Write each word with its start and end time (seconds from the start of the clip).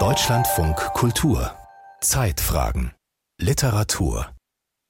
Deutschlandfunk 0.00 0.74
Kultur 0.94 1.52
Zeitfragen 2.00 2.90
Literatur 3.40 4.26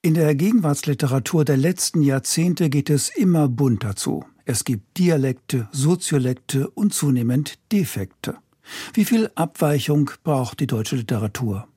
In 0.00 0.15
der 0.15 0.34
Gegenwartsliteratur 0.34 1.44
der 1.44 1.58
letzten 1.58 2.00
Jahrzehnte 2.00 2.70
geht 2.70 2.88
es 2.88 3.10
immer 3.10 3.46
bunter 3.48 3.94
zu. 3.94 4.25
Es 4.46 4.64
gibt 4.64 4.96
Dialekte, 4.96 5.68
Soziolekte 5.70 6.70
und 6.70 6.94
zunehmend 6.94 7.58
Defekte. 7.70 8.36
Wie 8.95 9.05
viel 9.05 9.30
Abweichung 9.34 10.11
braucht 10.23 10.61
die 10.61 10.66
deutsche 10.66 10.96
Literatur? 10.96 11.68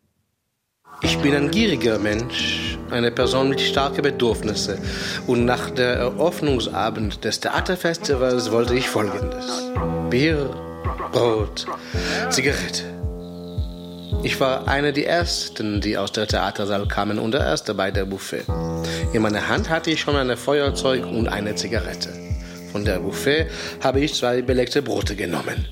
Ich 1.02 1.18
bin 1.18 1.36
ein 1.36 1.52
gieriger 1.52 2.00
Mensch, 2.00 2.78
eine 2.89 3.12
Person 3.12 3.50
mit 3.50 3.59
starken 3.59 4.02
Bedürfnissen. 4.02 4.80
Und 5.28 5.44
nach 5.44 5.71
der 5.71 5.96
Eröffnungsabend 5.96 7.25
des 7.25 7.41
Theaterfestivals 7.41 8.50
wollte 8.50 8.75
ich 8.75 8.88
Folgendes. 8.88 9.73
Bier, 10.09 10.67
Brot, 11.12 11.66
Zigarette. 12.30 12.84
Ich 14.24 14.39
war 14.39 14.68
einer 14.68 14.92
der 14.92 15.07
Ersten, 15.07 15.80
die 15.80 15.97
aus 15.97 16.11
der 16.11 16.28
Theatersaal 16.28 16.88
kamen 16.88 17.20
und 17.20 17.32
der 17.32 17.42
Erste 17.42 17.74
bei 17.74 17.92
der 17.92 18.06
Buffet. 18.06 18.46
In 19.14 19.21
meiner 19.21 19.47
Hand 19.47 19.70
hatte 19.70 19.92
ich 19.92 20.02
schon 20.02 20.16
ein 20.16 20.36
Feuerzeug 20.36 21.06
und 21.06 21.28
eine 21.28 21.56
Zigarette. 21.56 22.10
Von 22.71 22.83
der 22.83 23.00
Buffet 23.00 23.47
habe 23.82 24.00
ich 24.00 24.16
zwei 24.16 24.42
belegte 24.42 24.82
Brote 24.82 25.16
genommen. 25.16 25.66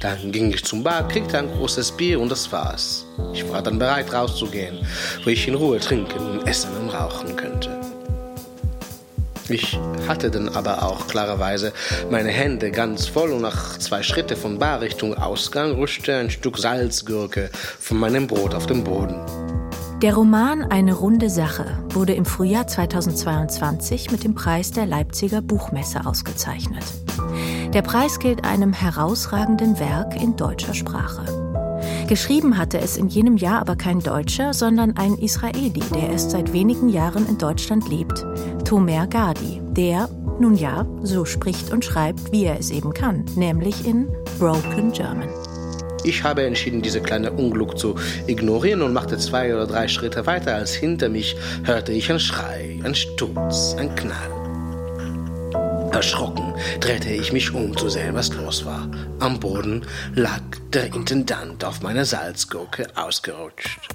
Dann 0.00 0.30
ging 0.30 0.52
ich 0.52 0.64
zum 0.64 0.82
Bar, 0.82 1.08
kriegte 1.08 1.38
ein 1.38 1.50
großes 1.50 1.96
Bier 1.96 2.20
und 2.20 2.30
das 2.30 2.50
war's. 2.52 3.06
Ich 3.32 3.48
war 3.48 3.62
dann 3.62 3.78
bereit 3.78 4.12
rauszugehen, 4.12 4.78
wo 5.24 5.30
ich 5.30 5.48
in 5.48 5.54
Ruhe 5.54 5.80
trinken 5.80 6.46
essen 6.46 6.76
und 6.76 6.90
rauchen 6.90 7.34
könnte. 7.34 7.85
Ich 9.48 9.78
hatte 10.08 10.30
dann 10.30 10.48
aber 10.48 10.82
auch 10.82 11.06
klarerweise 11.06 11.72
meine 12.10 12.30
Hände 12.30 12.70
ganz 12.70 13.06
voll 13.06 13.32
und 13.32 13.42
nach 13.42 13.78
zwei 13.78 14.02
Schritte 14.02 14.36
von 14.36 14.58
Bar 14.58 14.80
Richtung 14.80 15.14
Ausgang 15.14 15.72
rutschte 15.72 16.16
ein 16.16 16.30
Stück 16.30 16.58
Salzgurke 16.58 17.50
von 17.52 17.98
meinem 17.98 18.26
Brot 18.26 18.54
auf 18.54 18.66
den 18.66 18.82
Boden. 18.82 19.20
Der 20.02 20.14
Roman 20.14 20.62
Eine 20.62 20.92
runde 20.92 21.30
Sache 21.30 21.78
wurde 21.88 22.12
im 22.12 22.26
Frühjahr 22.26 22.66
2022 22.66 24.10
mit 24.10 24.24
dem 24.24 24.34
Preis 24.34 24.70
der 24.70 24.84
Leipziger 24.84 25.40
Buchmesse 25.40 26.04
ausgezeichnet. 26.04 26.84
Der 27.72 27.82
Preis 27.82 28.18
gilt 28.18 28.44
einem 28.44 28.74
herausragenden 28.74 29.80
Werk 29.80 30.14
in 30.20 30.36
deutscher 30.36 30.74
Sprache. 30.74 31.24
Geschrieben 32.08 32.56
hatte 32.56 32.78
es 32.78 32.96
in 32.96 33.08
jenem 33.08 33.36
Jahr 33.36 33.60
aber 33.60 33.74
kein 33.74 33.98
Deutscher, 33.98 34.54
sondern 34.54 34.96
ein 34.96 35.14
Israeli, 35.14 35.82
der 35.92 36.10
erst 36.10 36.30
seit 36.30 36.52
wenigen 36.52 36.88
Jahren 36.88 37.28
in 37.28 37.36
Deutschland 37.36 37.88
lebt, 37.88 38.24
Tomer 38.64 39.08
Gadi, 39.08 39.60
der, 39.72 40.08
nun 40.38 40.54
ja, 40.54 40.86
so 41.02 41.24
spricht 41.24 41.72
und 41.72 41.84
schreibt, 41.84 42.30
wie 42.30 42.44
er 42.44 42.60
es 42.60 42.70
eben 42.70 42.94
kann, 42.94 43.24
nämlich 43.34 43.84
in 43.84 44.06
Broken 44.38 44.92
German. 44.92 45.28
Ich 46.04 46.22
habe 46.22 46.44
entschieden, 46.44 46.80
diese 46.80 47.00
kleine 47.00 47.32
Unglück 47.32 47.76
zu 47.76 47.96
ignorieren 48.28 48.82
und 48.82 48.92
machte 48.92 49.18
zwei 49.18 49.52
oder 49.52 49.66
drei 49.66 49.88
Schritte 49.88 50.26
weiter, 50.26 50.54
als 50.54 50.74
hinter 50.74 51.08
mich 51.08 51.36
hörte 51.64 51.90
ich 51.90 52.12
ein 52.12 52.20
Schrei, 52.20 52.78
ein 52.84 52.94
Sturz, 52.94 53.74
ein 53.76 53.92
Knall. 53.96 54.35
Erschrocken 55.96 56.52
drehte 56.78 57.08
ich 57.08 57.32
mich 57.32 57.54
um 57.54 57.74
zu 57.74 57.88
sehen, 57.88 58.14
was 58.14 58.30
los 58.34 58.66
war. 58.66 58.86
Am 59.18 59.40
Boden 59.40 59.86
lag 60.14 60.42
der 60.74 60.94
Intendant 60.94 61.64
auf 61.64 61.80
meiner 61.80 62.04
Salzgurke 62.04 62.86
ausgerutscht. 62.96 63.88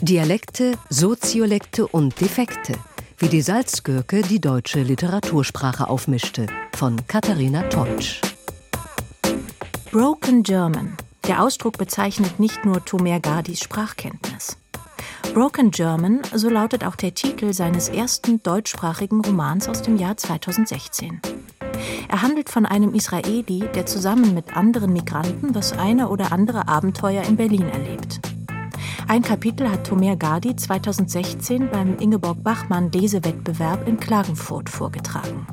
Dialekte, 0.00 0.78
Soziolekte 0.88 1.86
und 1.86 2.18
Defekte, 2.22 2.72
wie 3.18 3.28
die 3.28 3.42
Salzgurke 3.42 4.22
die 4.22 4.40
deutsche 4.40 4.80
Literatursprache 4.80 5.88
aufmischte, 5.88 6.46
von 6.74 7.06
Katharina 7.06 7.64
Teutsch. 7.64 8.22
Broken 9.92 10.42
German. 10.42 10.96
Der 11.28 11.42
Ausdruck 11.42 11.76
bezeichnet 11.76 12.40
nicht 12.40 12.64
nur 12.64 12.82
Tomer 12.82 13.20
Gardis 13.20 13.60
Sprachkenntnis. 13.60 14.56
Broken 15.34 15.72
German, 15.72 16.22
so 16.32 16.48
lautet 16.48 16.84
auch 16.84 16.94
der 16.94 17.12
Titel 17.12 17.52
seines 17.52 17.88
ersten 17.88 18.40
deutschsprachigen 18.44 19.20
Romans 19.20 19.68
aus 19.68 19.82
dem 19.82 19.96
Jahr 19.96 20.16
2016. 20.16 21.20
Er 22.08 22.22
handelt 22.22 22.48
von 22.48 22.64
einem 22.64 22.94
Israeli, 22.94 23.64
der 23.74 23.84
zusammen 23.84 24.32
mit 24.32 24.56
anderen 24.56 24.92
Migranten 24.92 25.52
das 25.52 25.76
eine 25.76 26.08
oder 26.08 26.30
andere 26.30 26.68
Abenteuer 26.68 27.24
in 27.24 27.34
Berlin 27.34 27.68
erlebt. 27.68 28.20
Ein 29.08 29.22
Kapitel 29.22 29.68
hat 29.68 29.88
Tomer 29.88 30.14
Gardi 30.14 30.54
2016 30.54 31.68
beim 31.68 31.98
Ingeborg 31.98 32.44
Bachmann 32.44 32.92
Lesewettbewerb 32.92 33.88
in 33.88 33.98
Klagenfurt 33.98 34.70
vorgetragen. 34.70 35.48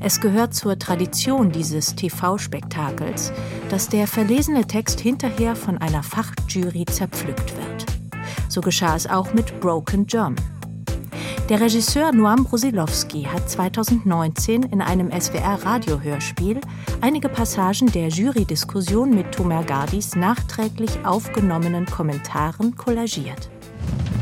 Es 0.00 0.20
gehört 0.20 0.54
zur 0.54 0.76
Tradition 0.76 1.52
dieses 1.52 1.94
TV-Spektakels, 1.94 3.32
dass 3.70 3.88
der 3.88 4.08
verlesene 4.08 4.66
Text 4.66 4.98
hinterher 4.98 5.54
von 5.54 5.78
einer 5.78 6.02
Fachjury 6.02 6.84
zerpflückt 6.86 7.56
wird. 7.56 7.67
So 8.48 8.60
geschah 8.60 8.96
es 8.96 9.06
auch 9.06 9.32
mit 9.34 9.60
Broken 9.60 10.06
German. 10.06 10.36
Der 11.48 11.60
Regisseur 11.60 12.12
Noam 12.12 12.44
Brusilowski 12.44 13.22
hat 13.22 13.48
2019 13.48 14.64
in 14.64 14.82
einem 14.82 15.10
SWR-Radiohörspiel 15.10 16.60
einige 17.00 17.30
Passagen 17.30 17.90
der 17.92 18.08
Jury-Diskussion 18.08 19.14
mit 19.14 19.32
Tomer 19.32 19.64
Gardis 19.64 20.14
nachträglich 20.14 20.90
aufgenommenen 21.04 21.86
Kommentaren 21.86 22.76
kollagiert. 22.76 23.48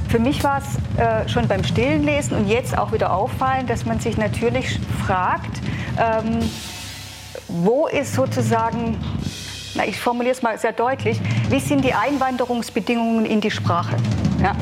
Für 0.08 0.20
mich 0.20 0.44
war 0.44 0.60
es 0.60 1.00
äh, 1.00 1.28
schon 1.28 1.48
beim 1.48 1.64
stillen 1.64 2.04
Lesen 2.04 2.36
und 2.36 2.48
jetzt 2.48 2.78
auch 2.78 2.92
wieder 2.92 3.12
auffallend, 3.12 3.68
dass 3.68 3.84
man 3.84 3.98
sich 3.98 4.16
natürlich 4.16 4.78
fragt, 5.04 5.60
ähm, 5.98 6.48
wo 7.48 7.88
ist 7.88 8.14
sozusagen 8.14 8.96
na, 9.76 9.86
ich 9.86 10.00
formuliere 10.00 10.34
es 10.34 10.42
mal 10.42 10.58
sehr 10.58 10.72
deutlich, 10.72 11.20
wie 11.50 11.60
sind 11.60 11.84
die 11.84 11.92
Einwanderungsbedingungen 11.92 13.26
in 13.26 13.40
die 13.40 13.50
Sprache? 13.50 13.96
Ja. 14.42 14.56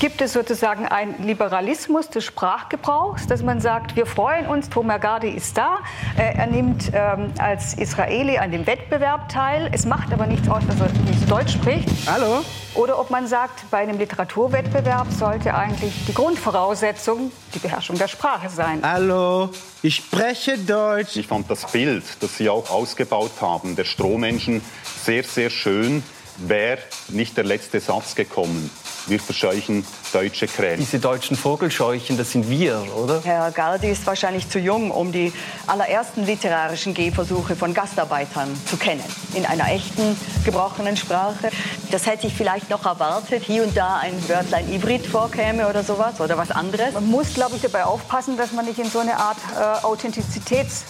Gibt 0.00 0.22
es 0.22 0.32
sozusagen 0.32 0.86
einen 0.86 1.26
Liberalismus 1.26 2.08
des 2.08 2.24
Sprachgebrauchs, 2.24 3.26
dass 3.26 3.42
man 3.42 3.60
sagt, 3.60 3.96
wir 3.96 4.06
freuen 4.06 4.46
uns, 4.46 4.70
Tomer 4.70 4.98
Gardi 4.98 5.28
ist 5.28 5.58
da, 5.58 5.80
äh, 6.16 6.38
er 6.38 6.46
nimmt 6.46 6.90
ähm, 6.94 7.30
als 7.36 7.74
Israeli 7.74 8.38
an 8.38 8.50
dem 8.50 8.66
Wettbewerb 8.66 9.28
teil, 9.28 9.68
es 9.74 9.84
macht 9.84 10.10
aber 10.10 10.26
nichts 10.26 10.48
aus, 10.48 10.62
dass 10.66 10.80
er 10.80 10.88
nicht 11.02 11.30
Deutsch 11.30 11.52
spricht. 11.52 11.86
Hallo? 12.06 12.42
Oder 12.76 12.98
ob 12.98 13.10
man 13.10 13.26
sagt, 13.26 13.70
bei 13.70 13.76
einem 13.76 13.98
Literaturwettbewerb 13.98 15.08
sollte 15.12 15.54
eigentlich 15.54 15.92
die 16.08 16.14
Grundvoraussetzung 16.14 17.30
die 17.54 17.58
Beherrschung 17.58 17.98
der 17.98 18.08
Sprache 18.08 18.48
sein. 18.48 18.80
Hallo, 18.82 19.50
ich 19.82 19.96
spreche 19.96 20.56
Deutsch. 20.56 21.16
Ich 21.16 21.26
fand 21.26 21.50
das 21.50 21.70
Bild, 21.70 22.04
das 22.20 22.38
Sie 22.38 22.48
auch 22.48 22.70
ausgebaut 22.70 23.32
haben, 23.42 23.76
der 23.76 23.84
Strohmenschen, 23.84 24.62
sehr, 25.04 25.24
sehr 25.24 25.50
schön. 25.50 26.02
Wäre 26.38 26.78
nicht 27.08 27.36
der 27.36 27.44
letzte 27.44 27.80
Satz 27.80 28.14
gekommen 28.14 28.70
wir 29.10 29.20
verscheuchen 29.20 29.84
deutsche 30.12 30.46
Krähen. 30.46 30.78
Diese 30.78 30.98
deutschen 30.98 31.36
Vogelscheuchen, 31.36 32.16
das 32.16 32.30
sind 32.30 32.48
wir, 32.48 32.82
oder? 32.96 33.20
Herr 33.22 33.50
Gardi 33.50 33.90
ist 33.90 34.06
wahrscheinlich 34.06 34.48
zu 34.48 34.58
jung, 34.58 34.90
um 34.90 35.12
die 35.12 35.32
allerersten 35.66 36.24
literarischen 36.24 36.94
Gehversuche 36.94 37.56
von 37.56 37.74
Gastarbeitern 37.74 38.48
zu 38.66 38.76
kennen. 38.76 39.04
In 39.34 39.44
einer 39.44 39.68
echten, 39.70 40.16
gebrochenen 40.44 40.96
Sprache. 40.96 41.50
Das 41.90 42.06
hätte 42.06 42.26
ich 42.28 42.34
vielleicht 42.34 42.70
noch 42.70 42.86
erwartet, 42.86 43.42
hier 43.42 43.64
und 43.64 43.76
da 43.76 43.98
ein 43.98 44.12
Wörtlein 44.28 44.66
Hybrid 44.66 45.06
vorkäme 45.06 45.68
oder 45.68 45.82
sowas 45.82 46.20
oder 46.20 46.38
was 46.38 46.50
anderes. 46.50 46.94
Man 46.94 47.06
muss, 47.06 47.34
glaube 47.34 47.56
ich, 47.56 47.62
dabei 47.62 47.84
aufpassen, 47.84 48.36
dass 48.36 48.52
man 48.52 48.64
nicht 48.64 48.78
in 48.78 48.88
so 48.88 49.00
eine 49.00 49.16
Art 49.16 49.38
äh, 49.56 49.84
Authentizitäts 49.84 50.84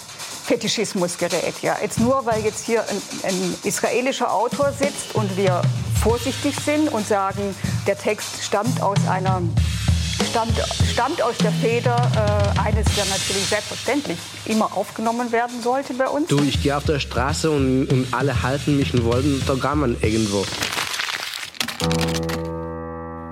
Fetischismus 0.50 1.16
gerät. 1.16 1.62
Ja. 1.62 1.76
Jetzt 1.80 2.00
nur, 2.00 2.26
weil 2.26 2.42
jetzt 2.42 2.66
hier 2.66 2.80
ein, 2.80 2.96
ein, 3.22 3.54
israelischer 3.62 4.34
Autor 4.34 4.72
sitzt 4.72 5.14
und 5.14 5.36
wir 5.36 5.62
vorsichtig 6.02 6.56
sind 6.56 6.92
und 6.92 7.06
sagen, 7.06 7.54
der 7.86 7.96
Text 7.96 8.42
stammt 8.42 8.82
aus 8.82 8.98
einer 9.08 9.42
stammt, 10.28 10.60
stammt 10.92 11.22
aus 11.22 11.38
der 11.38 11.52
Feder 11.52 11.94
äh, 11.94 12.58
eines, 12.58 12.84
der 12.96 13.04
natürlich 13.04 13.46
selbstverständlich 13.46 14.18
immer 14.44 14.76
aufgenommen 14.76 15.30
werden 15.30 15.62
sollte 15.62 15.94
bei 15.94 16.08
uns. 16.08 16.26
Du, 16.26 16.40
ich 16.42 16.60
gehe 16.60 16.76
auf 16.76 16.84
der 16.84 16.98
Straße 16.98 17.48
und, 17.48 17.86
und 17.86 18.12
alle 18.12 18.42
halten 18.42 18.76
mich 18.76 18.92
und 18.92 19.04
wollen 19.04 19.40
man 19.76 19.96
irgendwo. 20.02 20.44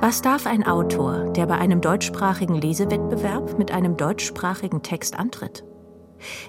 Was 0.01 0.23
darf 0.23 0.47
ein 0.47 0.65
Autor, 0.65 1.33
der 1.33 1.47
bei 1.47 1.59
einem 1.59 1.81
deutschsprachigen 1.81 2.55
Lesewettbewerb 2.55 3.59
mit 3.59 3.73
einem 3.73 3.97
deutschsprachigen 3.97 4.85
Text 4.85 5.19
antritt? 5.19 5.65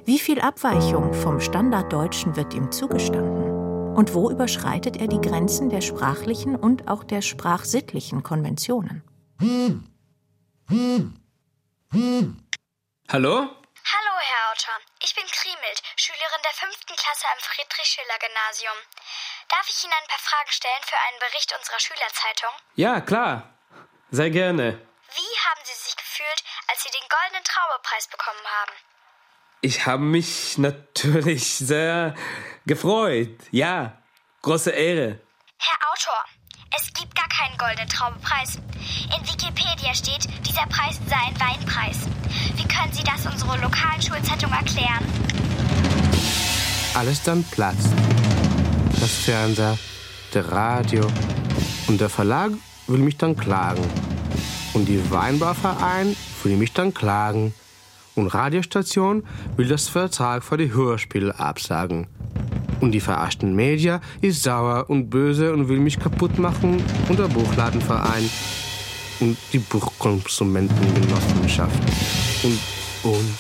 Wie 0.06 0.20
viel 0.20 0.42
Abweichung 0.42 1.14
vom 1.14 1.40
Standarddeutschen 1.40 2.36
wird 2.36 2.54
ihm 2.54 2.72
zugestanden? 2.72 3.96
Und 3.96 4.14
wo 4.14 4.30
überschreitet 4.30 4.98
er 4.98 5.08
die 5.08 5.22
Grenzen 5.22 5.70
der 5.70 5.82
sprachlichen 5.82 6.56
und 6.56 6.88
auch 6.88 7.04
der 7.04 7.22
sprachsittlichen 7.22 8.24
Konventionen? 8.24 9.04
Hallo? 13.10 13.50
Hallo, 13.92 14.14
Herr 14.20 14.44
Autor. 14.52 14.78
Ich 15.04 15.16
bin 15.16 15.26
Krimild, 15.26 15.82
Schülerin 15.96 16.44
der 16.44 16.54
fünften 16.54 16.96
Klasse 16.96 17.26
am 17.34 17.40
Friedrich-Schiller-Gymnasium. 17.40 18.78
Darf 19.50 19.68
ich 19.68 19.84
Ihnen 19.84 19.94
ein 19.94 20.08
paar 20.08 20.20
Fragen 20.20 20.52
stellen 20.52 20.84
für 20.86 21.00
einen 21.10 21.20
Bericht 21.20 21.54
unserer 21.58 21.80
Schülerzeitung? 21.80 22.54
Ja, 22.76 23.02
klar. 23.02 23.58
Sehr 24.12 24.30
gerne. 24.30 24.80
Wie 25.16 25.34
haben 25.50 25.62
Sie 25.64 25.74
sich 25.74 25.96
gefühlt, 25.98 26.44
als 26.68 26.84
Sie 26.84 26.92
den 26.92 27.08
Goldenen 27.10 27.44
Traubepreis 27.44 28.08
bekommen 28.08 28.46
haben? 28.46 28.74
Ich 29.62 29.86
habe 29.86 30.04
mich 30.04 30.58
natürlich 30.58 31.54
sehr 31.58 32.16
gefreut. 32.66 33.36
Ja, 33.52 33.98
große 34.42 34.72
Ehre. 34.72 35.20
Herr 35.58 35.78
Autor, 35.92 36.24
es 36.78 36.94
gibt 36.94 37.14
gar 37.14 37.28
keinen 37.28 37.58
goldenen 37.58 37.90
Traubepreis. 37.90 38.56
In 38.56 39.28
Wikipedia 39.28 39.94
steht, 39.94 40.30
dieser 40.48 40.66
Preis 40.68 41.00
sei 41.10 41.18
ein 41.28 41.40
Weinpreis. 41.40 42.08
Wie 42.56 42.68
können 42.68 42.94
Sie 42.94 43.04
das 43.04 43.26
unserer 43.26 43.58
lokalen 43.58 44.02
Schulzeitung 44.02 44.52
erklären? 44.52 45.04
Alles 46.94 47.22
dann 47.24 47.44
platzt. 47.44 47.90
Das 49.00 49.14
Fernseher, 49.14 49.78
der 50.34 50.50
Radio 50.52 51.06
und 51.88 52.00
der 52.00 52.10
Verlag 52.10 52.52
will 52.88 53.00
mich 53.00 53.18
dann 53.18 53.36
klagen. 53.36 53.84
Und 54.74 54.86
die 54.86 55.12
Weinbauverein 55.12 56.16
will 56.44 56.56
mich 56.56 56.72
dann 56.72 56.94
klagen. 56.94 57.54
Und 58.20 58.28
Radiostation 58.28 59.24
will 59.56 59.70
das 59.70 59.88
Vertrag 59.88 60.44
für 60.44 60.58
die 60.58 60.74
Hörspiele 60.74 61.40
absagen. 61.40 62.08
Und 62.82 62.92
die 62.92 63.00
verarschten 63.00 63.56
Media 63.56 64.02
ist 64.20 64.44
sauer 64.44 64.90
und 64.90 65.10
böse 65.10 65.54
und 65.54 65.70
will 65.70 65.80
mich 65.80 65.98
kaputt 66.00 66.38
machen 66.38 66.84
und 67.08 67.18
der 67.18 67.30
Buchladenverein 67.30 68.30
und 69.22 69.38
die 69.54 69.60
Buchkonsumentengenossenschaft. 69.60 71.80
Und, 72.44 72.60
und, 73.04 73.38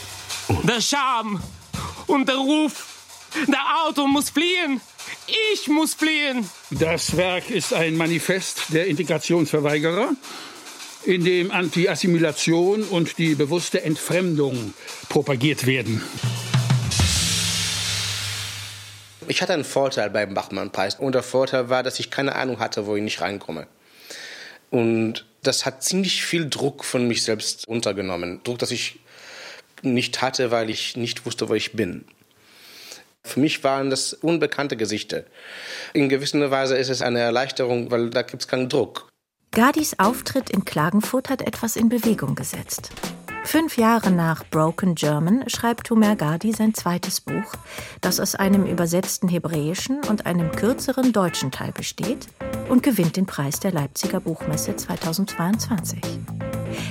und. 0.47 0.69
Der 0.69 0.79
Scham 0.79 1.41
und 2.07 2.29
der 2.29 2.37
Ruf. 2.37 2.85
Der 3.47 3.59
Auto 3.85 4.07
muss 4.07 4.29
fliehen. 4.29 4.79
Ich 5.53 5.67
muss 5.67 5.93
fliehen. 5.93 6.49
Das 6.71 7.17
Werk 7.17 7.49
ist 7.49 7.73
ein 7.73 7.97
Manifest 7.97 8.67
der 8.69 8.87
Integrationsverweigerer, 8.87 10.11
in 11.03 11.23
dem 11.23 11.51
Anti-Assimilation 11.51 12.83
und 12.83 13.17
die 13.17 13.35
bewusste 13.35 13.83
Entfremdung 13.83 14.73
propagiert 15.07 15.65
werden. 15.65 16.01
Ich 19.27 19.41
hatte 19.41 19.53
einen 19.53 19.63
Vorteil 19.63 20.09
beim 20.09 20.33
Bachmann-Preis. 20.33 20.95
Und 20.95 21.13
der 21.13 21.23
Vorteil 21.23 21.69
war, 21.69 21.83
dass 21.83 21.99
ich 21.99 22.09
keine 22.09 22.35
Ahnung 22.35 22.59
hatte, 22.59 22.87
wo 22.87 22.95
ich 22.95 23.03
nicht 23.03 23.21
reinkomme. 23.21 23.67
Und 24.71 25.25
das 25.43 25.65
hat 25.65 25.83
ziemlich 25.83 26.23
viel 26.25 26.49
Druck 26.49 26.83
von 26.83 27.07
mich 27.07 27.23
selbst 27.23 27.67
untergenommen. 27.67 28.41
Druck, 28.43 28.59
das 28.59 28.71
ich 28.71 28.99
nicht 29.81 30.21
hatte, 30.21 30.51
weil 30.51 30.69
ich 30.69 30.97
nicht 30.97 31.25
wusste, 31.25 31.47
wo 31.47 31.53
ich 31.53 31.73
bin. 31.73 32.05
Für 33.23 33.39
mich 33.39 33.63
waren 33.63 33.89
das 33.89 34.13
unbekannte 34.13 34.75
Gesichter. 34.75 35.23
In 35.93 36.09
gewisser 36.09 36.51
Weise 36.51 36.77
ist 36.77 36.89
es 36.89 37.01
eine 37.01 37.19
Erleichterung, 37.19 37.91
weil 37.91 38.09
da 38.09 38.23
gibt 38.23 38.41
es 38.41 38.47
keinen 38.47 38.69
Druck. 38.69 39.09
Gardis 39.51 39.97
Auftritt 39.97 40.51
in 40.51 40.63
Klagenfurt 40.63 41.29
hat 41.29 41.41
etwas 41.41 41.75
in 41.75 41.89
Bewegung 41.89 42.35
gesetzt. 42.35 42.91
Fünf 43.43 43.77
Jahre 43.77 44.11
nach 44.11 44.45
Broken 44.45 44.93
German 44.93 45.49
schreibt 45.49 45.87
Tumer 45.87 46.15
Gardi 46.15 46.51
sein 46.51 46.75
zweites 46.75 47.19
Buch, 47.19 47.53
das 47.99 48.19
aus 48.19 48.35
einem 48.35 48.67
übersetzten 48.67 49.27
hebräischen 49.27 50.01
und 50.07 50.27
einem 50.27 50.51
kürzeren 50.51 51.13
deutschen 51.13 51.49
Teil 51.49 51.71
besteht 51.71 52.27
und 52.69 52.83
gewinnt 52.83 53.17
den 53.17 53.25
Preis 53.25 53.59
der 53.59 53.71
Leipziger 53.71 54.19
Buchmesse 54.19 54.75
2022. 54.75 55.99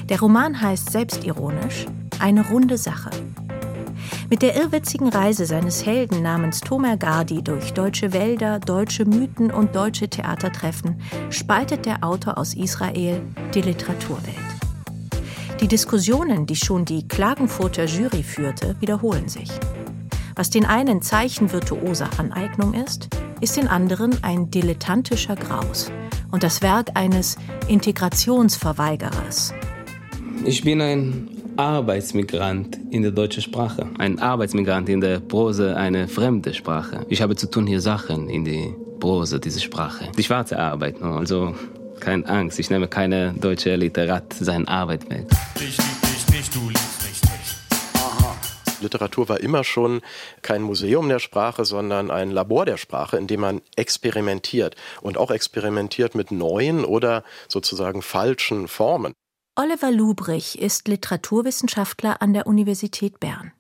Der 0.09 0.19
Roman 0.19 0.61
heißt 0.61 0.91
selbstironisch 0.91 1.87
Eine 2.19 2.49
runde 2.49 2.77
Sache. 2.77 3.11
Mit 4.31 4.43
der 4.43 4.57
irrwitzigen 4.57 5.09
Reise 5.09 5.47
seines 5.47 5.85
Helden 5.87 6.23
namens 6.23 6.61
Tomer 6.61 6.97
Gardi 6.97 7.43
durch 7.43 7.73
deutsche 7.73 8.13
Wälder, 8.13 8.59
deutsche 8.59 9.05
Mythen 9.05 9.51
und 9.51 9.75
deutsche 9.75 10.09
Theatertreffen 10.09 11.01
spaltet 11.31 11.87
der 11.87 12.05
Autor 12.05 12.39
aus 12.39 12.55
Israel 12.55 13.23
die 13.55 13.63
Literaturwelt. 13.63 14.37
Die 15.61 15.69
Diskussionen, 15.69 16.47
die 16.47 16.57
schon 16.57 16.85
die 16.85 17.09
Klagenfurter 17.09 17.87
Jury 17.87 18.23
führte, 18.23 18.77
wiederholen 18.81 19.29
sich. 19.29 19.51
Was 20.37 20.51
den 20.51 20.65
einen 20.65 21.03
Zeichen 21.03 21.53
virtuoser 21.53 22.09
Aneignung 22.19 22.75
ist, 22.75 23.09
ist 23.41 23.57
den 23.57 23.67
anderen 23.67 24.23
ein 24.23 24.53
dilettantischer 24.53 25.35
Graus 25.35 25.91
und 26.31 26.45
das 26.45 26.63
Werk 26.63 26.91
eines 26.95 27.37
Integrationsverweigerers. 27.67 29.53
Ich 30.45 30.63
bin 30.63 30.81
ein 30.81 31.29
Arbeitsmigrant 31.59 32.79
in 32.93 33.03
der 33.03 33.11
deutschen 33.11 33.43
Sprache. 33.43 33.89
Ein 33.99 34.21
Arbeitsmigrant 34.21 34.89
in 34.89 35.01
der 35.01 35.19
Prose 35.19 35.77
eine 35.77 36.07
fremde 36.07 36.55
Sprache. 36.55 37.05
Ich 37.09 37.21
habe 37.21 37.35
zu 37.35 37.51
tun 37.51 37.67
hier 37.67 37.81
Sachen 37.81 38.31
in 38.31 38.45
die 38.45 38.73
Prose 39.01 39.41
dieser 39.41 39.59
Sprache. 39.59 40.09
Die 40.17 40.23
schwarze 40.23 40.57
Arbeit, 40.57 41.03
also 41.03 41.57
keine 41.99 42.25
Angst, 42.29 42.61
ich 42.61 42.71
nehme 42.71 42.87
keine 42.87 43.33
deutsche 43.33 43.75
Literat 43.75 44.35
seine 44.35 44.69
Arbeit 44.69 45.11
weg. 45.11 45.27
Ich 45.57 45.77
lieb 45.79 46.03
dich 46.03 46.29
nicht, 46.33 46.55
du 46.55 46.69
liebst 46.69 47.03
mich 47.03 47.23
nicht. 47.23 47.57
Aha. 47.95 48.37
Literatur 48.81 49.29
war 49.29 49.41
immer 49.41 49.65
schon 49.65 50.01
kein 50.43 50.63
Museum 50.63 51.09
der 51.09 51.19
Sprache, 51.19 51.65
sondern 51.65 52.13
ein 52.13 52.31
Labor 52.31 52.67
der 52.67 52.77
Sprache, 52.77 53.17
in 53.17 53.27
dem 53.27 53.41
man 53.41 53.63
experimentiert 53.75 54.77
und 55.03 55.19
auch 55.19 55.33
experimentiert 55.33 56.15
mit 56.15 56.31
neuen 56.31 56.85
oder 56.85 57.25
sozusagen 57.49 58.01
falschen 58.01 58.69
Formen. 58.69 59.13
Oliver 59.61 59.91
Lubrich 59.91 60.57
ist 60.61 60.87
Literaturwissenschaftler 60.87 62.23
an 62.23 62.33
der 62.33 62.47
Universität 62.47 63.19
Bern. 63.19 63.51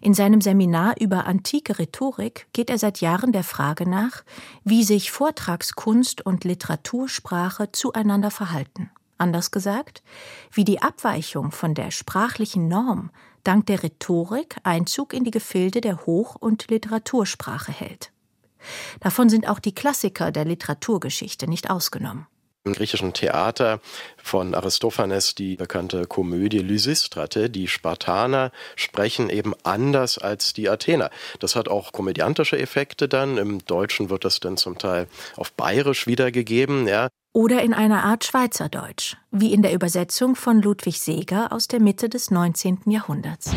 In 0.00 0.14
seinem 0.14 0.40
Seminar 0.40 0.94
über 0.98 1.26
antike 1.26 1.78
Rhetorik 1.78 2.46
geht 2.54 2.70
er 2.70 2.78
seit 2.78 3.02
Jahren 3.02 3.32
der 3.32 3.44
Frage 3.44 3.86
nach, 3.86 4.24
wie 4.64 4.82
sich 4.84 5.10
Vortragskunst 5.10 6.24
und 6.24 6.44
Literatursprache 6.44 7.70
zueinander 7.72 8.30
verhalten. 8.30 8.90
Anders 9.18 9.50
gesagt, 9.50 10.02
wie 10.50 10.64
die 10.64 10.80
Abweichung 10.80 11.52
von 11.52 11.74
der 11.74 11.90
sprachlichen 11.90 12.66
Norm 12.66 13.10
dank 13.44 13.66
der 13.66 13.82
Rhetorik 13.82 14.56
Einzug 14.62 15.12
in 15.12 15.24
die 15.24 15.30
Gefilde 15.30 15.82
der 15.82 16.06
Hoch- 16.06 16.36
und 16.36 16.70
Literatursprache 16.70 17.70
hält. 17.70 18.12
Davon 19.00 19.28
sind 19.28 19.46
auch 19.46 19.58
die 19.58 19.74
Klassiker 19.74 20.32
der 20.32 20.46
Literaturgeschichte 20.46 21.46
nicht 21.48 21.68
ausgenommen 21.68 22.26
im 22.68 22.74
griechischen 22.74 23.12
Theater 23.12 23.80
von 24.22 24.54
Aristophanes 24.54 25.34
die 25.34 25.56
bekannte 25.56 26.06
Komödie 26.06 26.58
Lysistrate. 26.58 27.50
Die 27.50 27.66
Spartaner 27.66 28.52
sprechen 28.76 29.30
eben 29.30 29.54
anders 29.64 30.18
als 30.18 30.52
die 30.52 30.68
Athener. 30.68 31.10
Das 31.40 31.56
hat 31.56 31.68
auch 31.68 31.92
komödiantische 31.92 32.58
Effekte 32.58 33.08
dann. 33.08 33.38
Im 33.38 33.64
Deutschen 33.64 34.10
wird 34.10 34.24
das 34.24 34.40
dann 34.40 34.56
zum 34.56 34.78
Teil 34.78 35.08
auf 35.36 35.52
bayerisch 35.52 36.06
wiedergegeben. 36.06 36.86
Ja. 36.86 37.08
Oder 37.32 37.62
in 37.62 37.74
einer 37.74 38.04
Art 38.04 38.24
Schweizerdeutsch, 38.24 39.16
wie 39.30 39.52
in 39.52 39.62
der 39.62 39.72
Übersetzung 39.72 40.36
von 40.36 40.60
Ludwig 40.60 41.00
Seeger 41.00 41.52
aus 41.52 41.68
der 41.68 41.80
Mitte 41.80 42.08
des 42.08 42.30
19. 42.30 42.80
Jahrhunderts. 42.86 43.50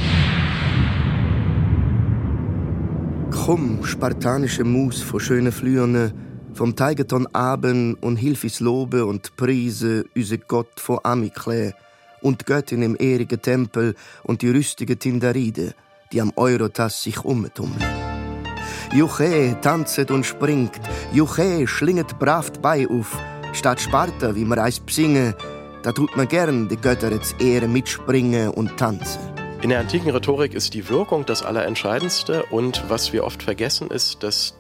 Komm, 3.32 3.86
spartanische 3.86 4.64
Mus 4.64 5.02
vor 5.02 5.20
schöne 5.20 5.52
Flüerne, 5.52 6.14
vom 6.54 6.76
Teigeton 6.76 7.28
Abend 7.34 8.02
und 8.02 8.18
Hilfis 8.18 8.60
Lobe 8.60 9.06
und 9.06 9.36
Prise, 9.38 10.06
use 10.16 10.38
Gott 10.38 10.80
vor 10.80 11.06
Amikle 11.06 11.74
und 12.22 12.46
Göttin 12.46 12.82
im 12.82 12.96
ehrige 13.00 13.40
Tempel 13.40 13.96
und 14.24 14.42
die 14.42 14.50
rüstige 14.50 14.98
Tindaride, 14.98 15.74
die 16.12 16.22
am 16.22 16.32
Eurotas 16.36 17.02
sich 17.02 17.24
umtummeln. 17.24 17.84
Juche 18.94 19.58
tanzet 19.62 20.12
und 20.12 20.26
springt, 20.26 20.80
Juche 21.14 21.68
schlinget 21.68 22.20
brav 22.20 22.52
bei 22.62 22.88
auf, 22.88 23.18
statt 23.54 23.80
Sparta, 23.80 24.36
wie 24.36 24.46
man 24.46 24.60
eis 24.60 24.80
bsinge, 24.80 25.36
da 25.84 25.92
tut 25.92 26.16
man 26.16 26.28
gern 26.28 26.68
die 26.68 26.78
Götter 26.78 27.12
jetzt 27.12 27.42
Ehre 27.42 27.68
mitspringen 27.68 28.50
und 28.50 28.78
tanzen. 28.78 29.22
In 29.62 29.70
der 29.70 29.80
antiken 29.80 30.10
Rhetorik 30.10 30.54
ist 30.54 30.74
die 30.74 30.90
Wirkung 30.90 31.26
das 31.26 31.44
Allerentscheidendste 31.44 32.44
und 32.50 32.84
was 32.90 33.14
wir 33.14 33.24
oft 33.24 33.44
vergessen 33.44 33.92
ist, 33.92 34.24
dass 34.24 34.56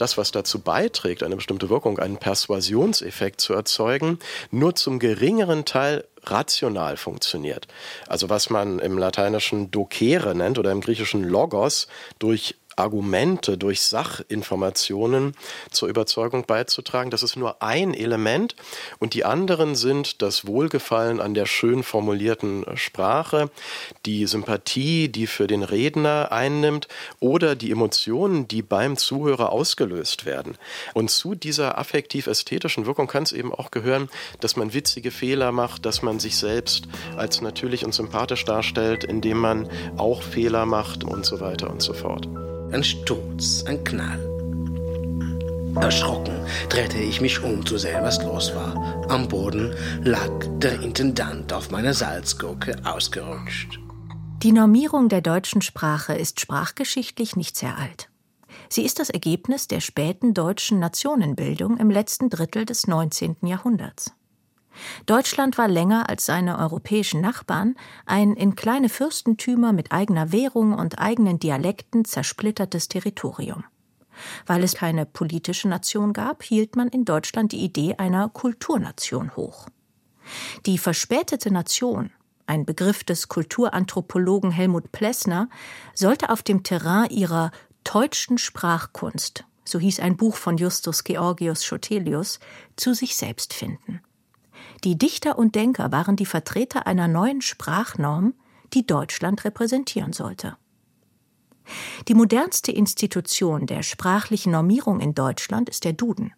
das, 0.00 0.16
was 0.16 0.30
dazu 0.30 0.60
beiträgt, 0.60 1.22
eine 1.22 1.36
bestimmte 1.36 1.68
Wirkung, 1.70 1.98
einen 1.98 2.16
Persuasionseffekt 2.16 3.40
zu 3.40 3.52
erzeugen, 3.54 4.18
nur 4.50 4.74
zum 4.74 4.98
geringeren 4.98 5.64
Teil 5.64 6.04
rational 6.24 6.96
funktioniert. 6.96 7.66
Also 8.06 8.28
was 8.28 8.50
man 8.50 8.78
im 8.78 8.98
Lateinischen 8.98 9.70
docere 9.70 10.34
nennt 10.34 10.58
oder 10.58 10.70
im 10.72 10.80
Griechischen 10.80 11.24
logos, 11.24 11.88
durch 12.18 12.56
Argumente, 12.80 13.58
durch 13.58 13.82
Sachinformationen 13.82 15.34
zur 15.70 15.88
Überzeugung 15.88 16.46
beizutragen. 16.46 17.10
Das 17.10 17.22
ist 17.22 17.36
nur 17.36 17.62
ein 17.62 17.94
Element 17.94 18.56
und 18.98 19.14
die 19.14 19.24
anderen 19.24 19.74
sind 19.74 20.22
das 20.22 20.46
Wohlgefallen 20.46 21.20
an 21.20 21.34
der 21.34 21.46
schön 21.46 21.82
formulierten 21.82 22.64
Sprache, 22.74 23.50
die 24.06 24.26
Sympathie, 24.26 25.08
die 25.08 25.26
für 25.26 25.46
den 25.46 25.62
Redner 25.62 26.32
einnimmt 26.32 26.88
oder 27.20 27.54
die 27.54 27.70
Emotionen, 27.70 28.48
die 28.48 28.62
beim 28.62 28.96
Zuhörer 28.96 29.52
ausgelöst 29.52 30.24
werden. 30.24 30.56
Und 30.94 31.10
zu 31.10 31.34
dieser 31.34 31.78
affektiv-ästhetischen 31.78 32.86
Wirkung 32.86 33.06
kann 33.06 33.24
es 33.24 33.32
eben 33.32 33.54
auch 33.54 33.70
gehören, 33.70 34.08
dass 34.40 34.56
man 34.56 34.72
witzige 34.72 35.10
Fehler 35.10 35.52
macht, 35.52 35.84
dass 35.84 36.02
man 36.02 36.18
sich 36.18 36.36
selbst 36.36 36.88
als 37.16 37.40
natürlich 37.40 37.84
und 37.84 37.94
sympathisch 37.94 38.44
darstellt, 38.44 39.04
indem 39.04 39.38
man 39.38 39.68
auch 39.96 40.22
Fehler 40.22 40.66
macht 40.66 41.04
und 41.04 41.26
so 41.26 41.40
weiter 41.40 41.70
und 41.70 41.82
so 41.82 41.92
fort. 41.92 42.28
Ein 42.72 42.84
Sturz, 42.84 43.64
ein 43.66 43.82
Knall. 43.84 44.18
Erschrocken 45.76 46.34
drehte 46.68 46.98
ich 46.98 47.20
mich 47.20 47.42
um 47.42 47.64
zu 47.66 47.78
sehen, 47.78 48.02
was 48.02 48.22
los 48.22 48.54
war. 48.54 49.04
Am 49.08 49.28
Boden 49.28 49.74
lag 50.02 50.30
der 50.58 50.80
Intendant 50.80 51.52
auf 51.52 51.70
meiner 51.70 51.94
Salzgurke 51.94 52.76
ausgerutscht. 52.84 53.80
Die 54.42 54.52
Normierung 54.52 55.08
der 55.08 55.20
deutschen 55.20 55.62
Sprache 55.62 56.14
ist 56.14 56.40
sprachgeschichtlich 56.40 57.36
nicht 57.36 57.56
sehr 57.56 57.76
alt. 57.76 58.08
Sie 58.68 58.84
ist 58.84 58.98
das 58.98 59.10
Ergebnis 59.10 59.68
der 59.68 59.80
späten 59.80 60.32
deutschen 60.32 60.78
Nationenbildung 60.78 61.76
im 61.76 61.90
letzten 61.90 62.30
Drittel 62.30 62.64
des 62.64 62.86
19. 62.86 63.36
Jahrhunderts. 63.42 64.12
Deutschland 65.06 65.58
war 65.58 65.68
länger 65.68 66.08
als 66.08 66.26
seine 66.26 66.58
europäischen 66.58 67.20
Nachbarn 67.20 67.74
ein 68.06 68.34
in 68.34 68.56
kleine 68.56 68.88
Fürstentümer 68.88 69.72
mit 69.72 69.92
eigener 69.92 70.32
Währung 70.32 70.72
und 70.72 70.98
eigenen 70.98 71.38
Dialekten 71.38 72.04
zersplittertes 72.04 72.88
Territorium. 72.88 73.64
Weil 74.46 74.62
es 74.62 74.74
keine 74.74 75.06
politische 75.06 75.68
Nation 75.68 76.12
gab, 76.12 76.42
hielt 76.42 76.76
man 76.76 76.88
in 76.88 77.04
Deutschland 77.04 77.52
die 77.52 77.64
Idee 77.64 77.94
einer 77.96 78.28
Kulturnation 78.28 79.34
hoch. 79.36 79.68
Die 80.66 80.78
verspätete 80.78 81.50
Nation, 81.50 82.10
ein 82.46 82.66
Begriff 82.66 83.04
des 83.04 83.28
Kulturanthropologen 83.28 84.50
Helmut 84.50 84.92
Plessner, 84.92 85.48
sollte 85.94 86.30
auf 86.30 86.42
dem 86.42 86.62
Terrain 86.62 87.08
ihrer 87.10 87.50
deutschen 87.84 88.38
Sprachkunst, 88.38 89.44
so 89.64 89.78
hieß 89.78 90.00
ein 90.00 90.16
Buch 90.16 90.36
von 90.36 90.58
Justus 90.58 91.04
Georgius 91.04 91.64
Schotelius, 91.64 92.40
zu 92.76 92.94
sich 92.94 93.16
selbst 93.16 93.54
finden. 93.54 94.00
Die 94.84 94.96
Dichter 94.96 95.38
und 95.38 95.54
Denker 95.54 95.92
waren 95.92 96.16
die 96.16 96.26
Vertreter 96.26 96.86
einer 96.86 97.08
neuen 97.08 97.42
Sprachnorm, 97.42 98.34
die 98.72 98.86
Deutschland 98.86 99.44
repräsentieren 99.44 100.12
sollte. 100.12 100.56
Die 102.08 102.14
modernste 102.14 102.72
Institution 102.72 103.66
der 103.66 103.82
sprachlichen 103.82 104.52
Normierung 104.52 105.00
in 105.00 105.14
Deutschland 105.14 105.68
ist 105.68 105.84
der 105.84 105.92
Duden. 105.92 106.32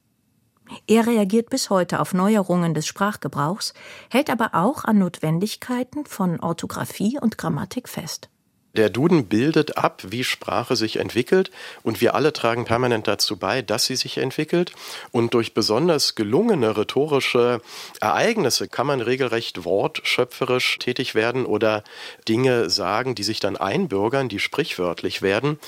Er 0.86 1.06
reagiert 1.06 1.50
bis 1.50 1.70
heute 1.70 2.00
auf 2.00 2.14
Neuerungen 2.14 2.74
des 2.74 2.86
Sprachgebrauchs, 2.86 3.74
hält 4.10 4.30
aber 4.30 4.50
auch 4.54 4.84
an 4.84 4.98
Notwendigkeiten 4.98 6.06
von 6.06 6.40
Orthographie 6.40 7.18
und 7.20 7.36
Grammatik 7.38 7.88
fest. 7.88 8.30
Der 8.74 8.88
Duden 8.88 9.26
bildet 9.26 9.76
ab, 9.76 10.02
wie 10.06 10.24
Sprache 10.24 10.76
sich 10.76 10.96
entwickelt 10.96 11.50
und 11.82 12.00
wir 12.00 12.14
alle 12.14 12.32
tragen 12.32 12.64
permanent 12.64 13.06
dazu 13.06 13.36
bei, 13.36 13.60
dass 13.60 13.84
sie 13.84 13.96
sich 13.96 14.16
entwickelt. 14.16 14.72
Und 15.10 15.34
durch 15.34 15.52
besonders 15.52 16.14
gelungene 16.14 16.76
rhetorische 16.76 17.60
Ereignisse 18.00 18.68
kann 18.68 18.86
man 18.86 19.02
regelrecht 19.02 19.66
wortschöpferisch 19.66 20.78
tätig 20.78 21.14
werden 21.14 21.44
oder 21.44 21.84
Dinge 22.26 22.70
sagen, 22.70 23.14
die 23.14 23.24
sich 23.24 23.40
dann 23.40 23.58
einbürgern, 23.58 24.30
die 24.30 24.38
sprichwörtlich 24.38 25.20
werden. 25.20 25.58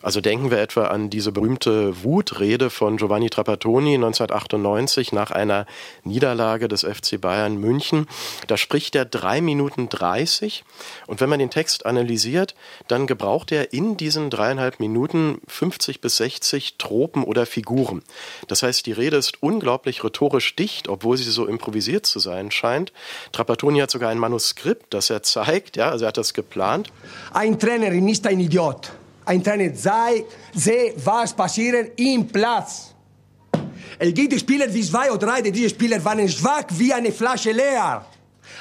Also 0.00 0.20
denken 0.20 0.52
wir 0.52 0.58
etwa 0.58 0.86
an 0.86 1.10
diese 1.10 1.32
berühmte 1.32 2.04
Wutrede 2.04 2.70
von 2.70 2.96
Giovanni 2.96 3.30
Trapattoni 3.30 3.94
1998 3.94 5.12
nach 5.12 5.32
einer 5.32 5.66
Niederlage 6.04 6.68
des 6.68 6.82
FC 6.82 7.20
Bayern 7.20 7.56
München. 7.56 8.06
Da 8.46 8.56
spricht 8.56 8.94
er 8.94 9.04
drei 9.04 9.40
Minuten 9.40 9.88
dreißig 9.88 10.64
und 11.08 11.20
wenn 11.20 11.28
man 11.28 11.40
den 11.40 11.50
Text 11.50 11.86
analysiert, 11.86 12.51
dann 12.88 13.06
gebraucht 13.06 13.52
er 13.52 13.72
in 13.72 13.96
diesen 13.96 14.30
dreieinhalb 14.30 14.80
Minuten 14.80 15.40
50 15.48 16.00
bis 16.00 16.16
60 16.18 16.76
Tropen 16.78 17.24
oder 17.24 17.46
Figuren. 17.46 18.02
Das 18.48 18.62
heißt, 18.62 18.86
die 18.86 18.92
Rede 18.92 19.16
ist 19.16 19.42
unglaublich 19.42 20.04
rhetorisch 20.04 20.54
dicht, 20.56 20.88
obwohl 20.88 21.16
sie 21.16 21.30
so 21.30 21.46
improvisiert 21.46 22.06
zu 22.06 22.18
sein 22.18 22.50
scheint. 22.50 22.92
Trapattoni 23.32 23.80
hat 23.80 23.90
sogar 23.90 24.10
ein 24.10 24.18
Manuskript, 24.18 24.92
das 24.94 25.10
er 25.10 25.22
zeigt, 25.22 25.76
ja, 25.76 25.90
also 25.90 26.04
er 26.04 26.08
hat 26.08 26.16
das 26.16 26.34
geplant. 26.34 26.92
Ein 27.32 27.58
Trainer 27.58 27.92
ist 27.92 28.26
ein 28.26 28.40
Idiot. 28.40 28.92
Ein 29.24 29.42
Trainer 29.42 29.74
sei, 29.74 30.24
sehe, 30.52 30.94
was 30.96 31.32
passiert 31.32 31.98
im 31.98 32.26
Platz. 32.26 32.94
Es 33.98 34.12
gibt 34.12 34.38
Spieler 34.38 34.72
wie 34.72 34.82
zwei 34.82 35.12
oder 35.12 35.26
drei, 35.26 35.42
diese 35.42 35.70
Spieler 35.70 36.04
waren 36.04 36.28
schwach 36.28 36.64
wie 36.70 36.92
eine 36.92 37.12
Flasche 37.12 37.52
leer. 37.52 38.04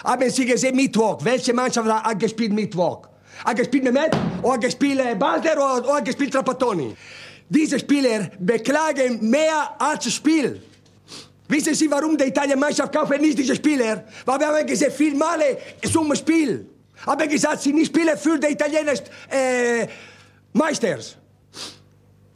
Haben 0.03 0.29
Sie 0.29 0.45
gesehen 0.45 0.75
Mittwoch? 0.75 1.19
Welche 1.23 1.53
Mannschaft 1.53 1.89
hat 1.89 2.19
gespielt 2.19 2.53
Mittwoch? 2.53 3.10
Ha 3.45 3.53
gespielt 3.53 3.83
Mehmet, 3.83 4.11
oder 4.41 4.57
gespielt 4.57 5.19
Balder 5.19 5.53
oder, 5.53 5.89
oder 5.89 6.01
gespielt 6.01 6.31
Trapattoni. 6.33 6.95
Diese 7.49 7.79
Spieler 7.79 8.29
beklagen 8.39 9.29
mehr 9.29 9.75
als 9.79 10.11
Spiel. 10.13 10.61
Wissen 11.47 11.75
Sie, 11.75 11.91
warum 11.91 12.17
die 12.17 12.25
Italien-Mannschaft 12.25 12.93
kaufen 12.93 13.19
nicht 13.19 13.37
diese 13.37 13.55
Spieler? 13.55 14.05
Weil 14.25 14.39
wir 14.39 14.47
haben 14.47 14.65
gesehen, 14.65 14.91
viel 14.91 15.15
Male 15.15 15.57
zum 15.91 16.15
Spiel. 16.15 16.65
Haben 17.05 17.27
gesagt, 17.27 17.61
sie 17.61 17.73
nicht 17.73 17.87
spielen 17.87 18.17
für 18.17 18.39
die 18.39 18.47
italienischen 18.53 19.05
äh, 19.29 19.87
Meisters. 20.53 21.17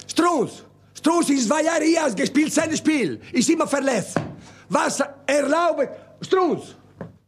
Strunz. 0.05 0.63
Strunz 0.93 1.29
ist 1.29 1.47
zwei 1.47 1.63
Jahre 1.63 1.83
hier, 1.83 2.01
hat 2.03 2.17
gespielt 2.17 2.51
sein 2.53 2.75
Spiel. 2.75 3.21
Ist 3.31 3.49
immer 3.49 3.67
verletzt. 3.67 4.15
Was 4.67 5.01
erlaubt 5.25 5.87
Strunz? 6.21 6.75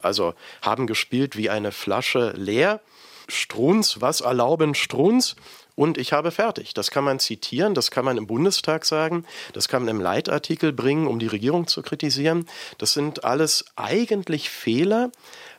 Also 0.01 0.33
haben 0.61 0.87
gespielt 0.87 1.37
wie 1.37 1.49
eine 1.49 1.71
Flasche 1.71 2.33
leer. 2.35 2.81
Strunz, 3.27 3.97
was 3.99 4.21
erlauben 4.21 4.75
Strunz? 4.75 5.35
Und 5.75 5.99
ich 5.99 6.11
habe 6.11 6.31
fertig. 6.31 6.73
Das 6.73 6.89
kann 6.89 7.03
man 7.03 7.19
zitieren, 7.19 7.75
das 7.75 7.91
kann 7.91 8.03
man 8.03 8.17
im 8.17 8.25
Bundestag 8.25 8.83
sagen, 8.83 9.25
das 9.53 9.67
kann 9.67 9.83
man 9.83 9.95
im 9.95 10.01
Leitartikel 10.01 10.73
bringen, 10.73 11.05
um 11.05 11.19
die 11.19 11.27
Regierung 11.27 11.67
zu 11.67 11.83
kritisieren. 11.83 12.47
Das 12.79 12.93
sind 12.93 13.23
alles 13.23 13.65
eigentlich 13.75 14.49
Fehler, 14.49 15.11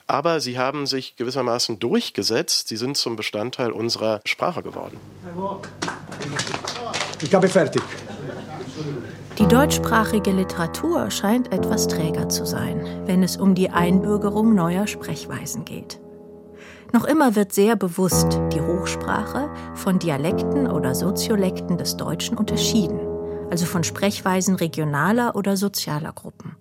aber 0.09 0.41
sie 0.41 0.59
haben 0.59 0.87
sich 0.87 1.15
gewissermaßen 1.15 1.79
durchgesetzt. 1.79 2.67
Sie 2.67 2.77
sind 2.77 2.97
zum 2.97 3.15
Bestandteil 3.15 3.71
unserer 3.71 4.21
Sprache 4.25 4.65
geworden. 4.65 4.99
Ich 7.23 7.33
habe 7.33 7.49
fertig. 7.49 7.83
Die 9.39 9.47
deutschsprachige 9.47 10.33
Literatur 10.33 11.13
scheint 11.13 11.53
etwas 11.53 11.87
träger 11.87 12.29
zu 12.29 12.45
sein, 12.45 13.05
wenn 13.07 13.23
es 13.23 13.37
um 13.37 13.55
die 13.55 13.71
Einbürgerung 13.71 14.53
neuer 14.55 14.89
Sprechweisen 14.89 15.65
geht. 15.65 16.01
Noch 16.92 17.04
immer 17.04 17.37
wird 17.37 17.52
sehr 17.52 17.76
bewusst 17.76 18.38
die 18.52 18.61
Hochsprache 18.61 19.50
von 19.75 19.99
Dialekten 19.99 20.66
oder 20.66 20.95
Soziolekten 20.95 21.76
des 21.76 21.99
Deutschen 21.99 22.38
unterschieden, 22.38 22.99
also 23.50 23.66
von 23.66 23.85
Sprechweisen 23.85 24.54
regionaler 24.54 25.37
oder 25.37 25.59
sozialer 25.59 26.12
Gruppen. 26.12 26.57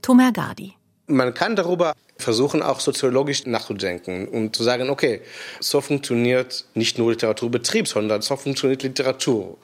Tomer 0.00 0.32
Gardi. 0.32 0.72
Man 1.08 1.34
kann 1.34 1.56
darüber 1.56 1.92
versuchen, 2.16 2.62
auch 2.62 2.80
soziologisch 2.80 3.44
nachzudenken 3.44 4.28
und 4.28 4.56
zu 4.56 4.62
sagen, 4.62 4.88
okay, 4.88 5.20
so 5.60 5.82
funktioniert 5.82 6.64
nicht 6.74 6.96
nur 6.96 7.10
Literaturbetrieb, 7.10 7.86
sondern 7.86 8.22
so 8.22 8.36
funktioniert 8.36 8.82
Literatur. 8.82 9.58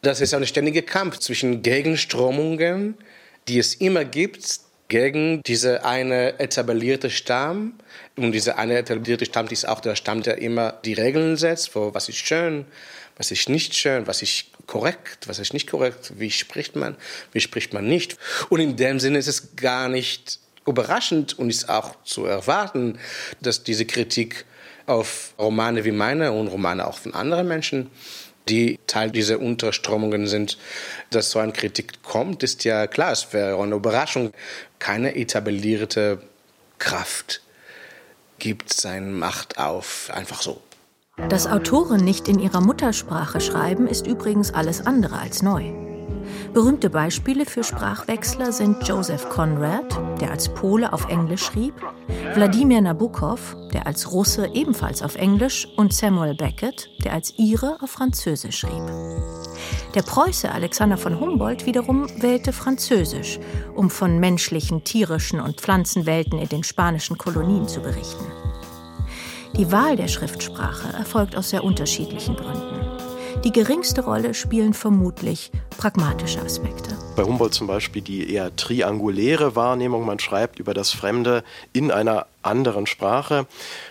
Das 0.00 0.20
ist 0.22 0.32
ein 0.32 0.46
ständiger 0.46 0.82
Kampf 0.82 1.18
zwischen 1.18 1.60
Gegenströmungen, 1.60 2.96
die 3.48 3.58
es 3.58 3.74
immer 3.74 4.04
gibt, 4.04 4.60
gegen 4.88 5.42
diese 5.42 5.84
eine 5.84 6.40
etablierte 6.40 7.10
Stamm. 7.10 7.74
Und 8.16 8.32
dieser 8.32 8.58
eine 8.58 8.76
etablierte 8.78 9.26
Stamm 9.26 9.46
ist 9.48 9.68
auch 9.68 9.80
der 9.80 9.96
Stamm, 9.96 10.22
der 10.22 10.38
immer 10.38 10.72
die 10.84 10.94
Regeln 10.94 11.36
setzt, 11.36 11.70
für 11.70 11.94
was 11.94 12.08
ist 12.08 12.18
schön, 12.18 12.64
was 13.16 13.30
ist 13.30 13.48
nicht 13.48 13.74
schön, 13.74 14.06
was 14.06 14.22
ist 14.22 14.46
korrekt, 14.66 15.28
was 15.28 15.38
ist 15.38 15.52
nicht 15.52 15.70
korrekt, 15.70 16.12
wie 16.18 16.30
spricht 16.30 16.76
man, 16.76 16.96
wie 17.32 17.40
spricht 17.40 17.72
man 17.74 17.86
nicht. 17.86 18.16
Und 18.48 18.60
in 18.60 18.76
dem 18.76 19.00
Sinne 19.00 19.18
ist 19.18 19.28
es 19.28 19.56
gar 19.56 19.88
nicht 19.88 20.40
überraschend 20.66 21.38
und 21.38 21.50
ist 21.50 21.68
auch 21.68 21.94
zu 22.04 22.26
erwarten, 22.26 22.98
dass 23.40 23.62
diese 23.64 23.86
Kritik 23.86 24.44
auf 24.86 25.34
Romane 25.38 25.84
wie 25.84 25.92
meine 25.92 26.32
und 26.32 26.48
Romane 26.48 26.86
auch 26.86 26.98
von 26.98 27.14
anderen 27.14 27.48
Menschen 27.48 27.90
die 28.48 28.78
Teil 28.86 29.10
dieser 29.10 29.40
Unterströmungen 29.40 30.26
sind, 30.26 30.58
dass 31.10 31.30
so 31.30 31.38
eine 31.38 31.52
Kritik 31.52 32.02
kommt, 32.02 32.42
ist 32.42 32.64
ja 32.64 32.86
klar. 32.86 33.12
Es 33.12 33.32
wäre 33.32 33.60
eine 33.62 33.74
Überraschung. 33.74 34.32
Keine 34.78 35.16
etablierte 35.16 36.20
Kraft 36.78 37.42
gibt 38.38 38.72
seine 38.72 39.06
Macht 39.06 39.58
auf 39.58 40.10
einfach 40.12 40.42
so. 40.42 40.60
Dass 41.28 41.48
Autoren 41.48 42.04
nicht 42.04 42.28
in 42.28 42.38
ihrer 42.38 42.60
Muttersprache 42.60 43.40
schreiben, 43.40 43.88
ist 43.88 44.06
übrigens 44.06 44.54
alles 44.54 44.86
andere 44.86 45.18
als 45.18 45.42
neu. 45.42 45.72
Berühmte 46.58 46.90
Beispiele 46.90 47.46
für 47.46 47.62
Sprachwechsler 47.62 48.50
sind 48.50 48.82
Joseph 48.88 49.28
Conrad, 49.28 49.96
der 50.20 50.32
als 50.32 50.48
Pole 50.48 50.92
auf 50.92 51.08
Englisch 51.08 51.44
schrieb, 51.44 51.72
Wladimir 52.34 52.80
Nabokov, 52.80 53.54
der 53.72 53.86
als 53.86 54.10
Russe 54.10 54.50
ebenfalls 54.52 55.00
auf 55.00 55.14
Englisch 55.14 55.68
und 55.76 55.94
Samuel 55.94 56.34
Beckett, 56.34 56.90
der 57.04 57.12
als 57.12 57.32
Ire 57.38 57.78
auf 57.80 57.90
Französisch 57.90 58.58
schrieb. 58.58 58.82
Der 59.94 60.02
Preuße 60.02 60.50
Alexander 60.50 60.96
von 60.96 61.20
Humboldt 61.20 61.64
wiederum 61.64 62.08
wählte 62.20 62.52
Französisch, 62.52 63.38
um 63.76 63.88
von 63.88 64.18
menschlichen, 64.18 64.82
tierischen 64.82 65.40
und 65.40 65.60
Pflanzenwelten 65.60 66.40
in 66.40 66.48
den 66.48 66.64
spanischen 66.64 67.18
Kolonien 67.18 67.68
zu 67.68 67.80
berichten. 67.80 68.26
Die 69.56 69.70
Wahl 69.70 69.94
der 69.94 70.08
Schriftsprache 70.08 70.92
erfolgt 70.92 71.36
aus 71.36 71.50
sehr 71.50 71.62
unterschiedlichen 71.62 72.34
Gründen. 72.34 72.87
Die 73.44 73.52
geringste 73.52 74.04
Rolle 74.04 74.34
spielen 74.34 74.74
vermutlich 74.74 75.52
pragmatische 75.76 76.40
Aspekte. 76.40 76.96
Bei 77.14 77.22
Humboldt 77.22 77.54
zum 77.54 77.68
Beispiel 77.68 78.02
die 78.02 78.32
eher 78.32 78.54
trianguläre 78.56 79.54
Wahrnehmung. 79.54 80.04
Man 80.04 80.18
schreibt 80.18 80.58
über 80.58 80.74
das 80.74 80.90
Fremde 80.90 81.44
in 81.72 81.92
einer 81.92 82.26
anderen 82.48 82.86
Sprache. 82.86 83.46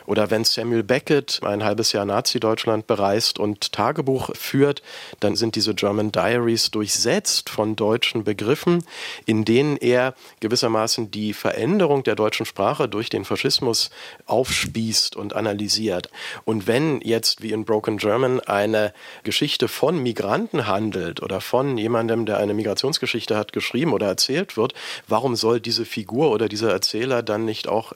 Oder 0.06 0.30
wenn 0.32 0.44
Samuel 0.44 0.84
Beckett 0.84 1.42
ein 1.44 1.64
halbes 1.64 1.92
Jahr 1.92 2.06
Nazi-Deutschland 2.06 2.88
bereist 2.88 3.40
und 3.40 3.72
Tagebuch 3.72 4.32
führt, 4.36 4.82
dann 5.20 5.36
sind 5.36 5.56
diese 5.56 5.76
German 5.76 6.12
Diaries 6.12 6.72
durchsetzt 6.72 7.50
von 7.50 7.76
deutschen 7.76 8.24
Begriffen, 8.24 8.84
in 9.26 9.46
denen 9.46 9.78
er 9.78 10.14
gewissermaßen 10.40 11.12
die 11.12 11.34
Veränderung 11.34 12.04
der 12.04 12.16
deutschen 12.16 12.46
Sprache 12.46 12.90
durch 12.90 13.10
den 13.10 13.26
Faschismus 13.26 13.90
aufspießt 14.26 15.16
und 15.16 15.36
analysiert. 15.36 16.10
Und 16.46 16.68
wenn 16.68 17.02
jetzt 17.02 17.42
wie 17.42 17.52
in 17.52 17.66
Broken 17.66 17.98
German 17.98 18.40
eine 18.42 18.94
Geschichte 19.24 19.68
von 19.68 20.02
Migranten 20.02 20.68
handelt 20.68 21.22
oder 21.22 21.42
von 21.42 21.78
jemandem, 21.78 22.26
der 22.26 22.38
eine 22.38 22.54
Migrationsgeschichte 22.54 23.38
hat 23.38 23.54
geschrieben 23.54 23.94
oder 23.94 24.08
erzählt 24.08 24.58
wird, 24.58 24.74
warum 25.08 25.36
soll 25.36 25.60
diese 25.60 25.86
Figur 25.86 26.32
oder 26.32 26.50
dieser 26.50 26.72
Erzähler 26.72 27.24
dann 27.24 27.46
nicht 27.46 27.68
auch 27.68 27.92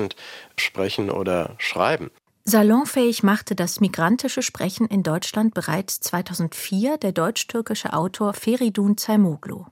entsprechend 0.00 0.16
sprechen 0.56 1.10
oder 1.10 1.54
schreiben? 1.58 2.10
Salonfähig 2.44 3.22
machte 3.22 3.54
das 3.54 3.80
migrantische 3.80 4.42
Sprechen 4.42 4.86
in 4.86 5.02
Deutschland 5.02 5.54
bereits 5.54 6.00
2004 6.00 6.96
der 6.96 7.12
deutsch-türkische 7.12 7.92
Autor 7.92 8.32
Feridun 8.32 8.96
Zaimoglu. 8.96 9.66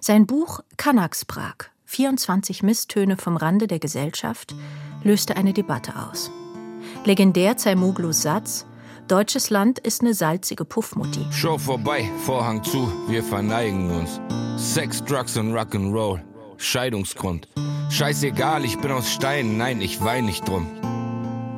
Sein 0.00 0.26
Buch 0.26 0.60
Kanaksprag, 0.76 1.70
24 1.86 2.62
Misstöne 2.62 3.16
vom 3.16 3.36
Rande 3.36 3.66
der 3.66 3.78
Gesellschaft, 3.78 4.54
löste 5.02 5.36
eine 5.36 5.52
Debatte 5.52 5.94
aus. 6.08 6.30
Legendär 7.04 7.56
Zaimoglus 7.56 8.22
Satz 8.22 8.66
Deutsches 9.08 9.50
Land 9.50 9.80
ist 9.80 10.00
eine 10.00 10.14
salzige 10.14 10.64
Puffmutti. 10.64 11.26
Show 11.32 11.58
vorbei, 11.58 12.08
Vorhang 12.24 12.62
zu, 12.62 12.90
wir 13.08 13.22
verneigen 13.22 13.90
uns. 13.90 14.20
Sex, 14.56 15.04
Drugs 15.04 15.36
und 15.36 15.52
Rock'n'Roll. 15.52 16.31
Scheidungsgrund. 16.62 17.48
Scheißegal, 17.90 18.64
ich 18.64 18.78
bin 18.78 18.90
aus 18.90 19.10
Stein, 19.10 19.56
nein, 19.58 19.80
ich 19.80 20.02
weine 20.02 20.26
nicht 20.26 20.48
drum. 20.48 20.66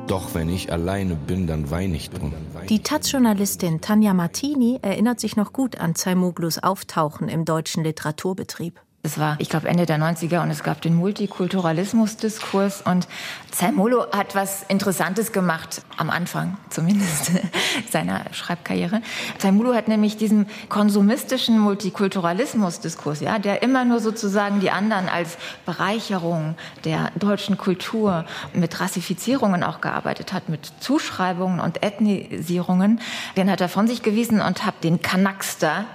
Doch 0.07 0.35
wenn 0.35 0.49
ich 0.49 0.71
alleine 0.71 1.15
bin, 1.15 1.47
dann 1.47 1.71
weine 1.71 1.95
ich 1.95 2.09
drum. 2.09 2.33
Die 2.69 2.79
Taz-Journalistin 2.79 3.81
Tanja 3.81 4.13
Martini 4.13 4.79
erinnert 4.81 5.19
sich 5.19 5.35
noch 5.35 5.53
gut 5.53 5.79
an 5.79 5.95
Zaimoglus 5.95 6.59
Auftauchen 6.59 7.27
im 7.29 7.45
deutschen 7.45 7.83
Literaturbetrieb. 7.83 8.81
Es 9.05 9.19
war, 9.19 9.35
ich 9.37 9.49
glaube, 9.49 9.67
Ende 9.67 9.85
der 9.85 9.99
90er 9.99 10.41
und 10.41 10.49
es 10.49 10.63
gab 10.63 10.81
den 10.81 10.95
Multikulturalismus-Diskurs 10.95 12.81
und 12.81 13.07
Zaimolo 13.51 14.07
hat 14.11 14.33
was 14.33 14.63
Interessantes 14.67 15.31
gemacht, 15.31 15.83
am 15.95 16.09
Anfang 16.09 16.57
zumindest 16.71 17.31
seiner 17.91 18.21
Schreibkarriere. 18.31 19.01
Zaimolo 19.37 19.75
hat 19.75 19.87
nämlich 19.87 20.17
diesen 20.17 20.47
konsumistischen 20.69 21.59
Multikulturalismus-Diskurs, 21.59 23.19
ja, 23.19 23.37
der 23.37 23.61
immer 23.61 23.85
nur 23.85 23.99
sozusagen 23.99 24.59
die 24.59 24.71
anderen 24.71 25.07
als 25.07 25.37
Bereicherung 25.67 26.55
der 26.83 27.11
deutschen 27.15 27.57
Kultur 27.57 28.25
mit 28.53 28.79
Rassifizierungen 28.79 29.63
auch 29.63 29.81
gearbeitet 29.81 30.33
hat, 30.33 30.49
mit 30.49 30.73
Zuschreibungen 30.79 31.59
und 31.59 31.83
Ethnisierungen, 31.83 32.99
den 33.37 33.51
hat 33.51 33.61
er 33.61 33.69
von 33.69 33.87
sich 33.87 34.01
gewiesen 34.01 34.41
und 34.41 34.65
hat 34.65 34.83
den 34.83 35.03
Kanakster 35.03 35.85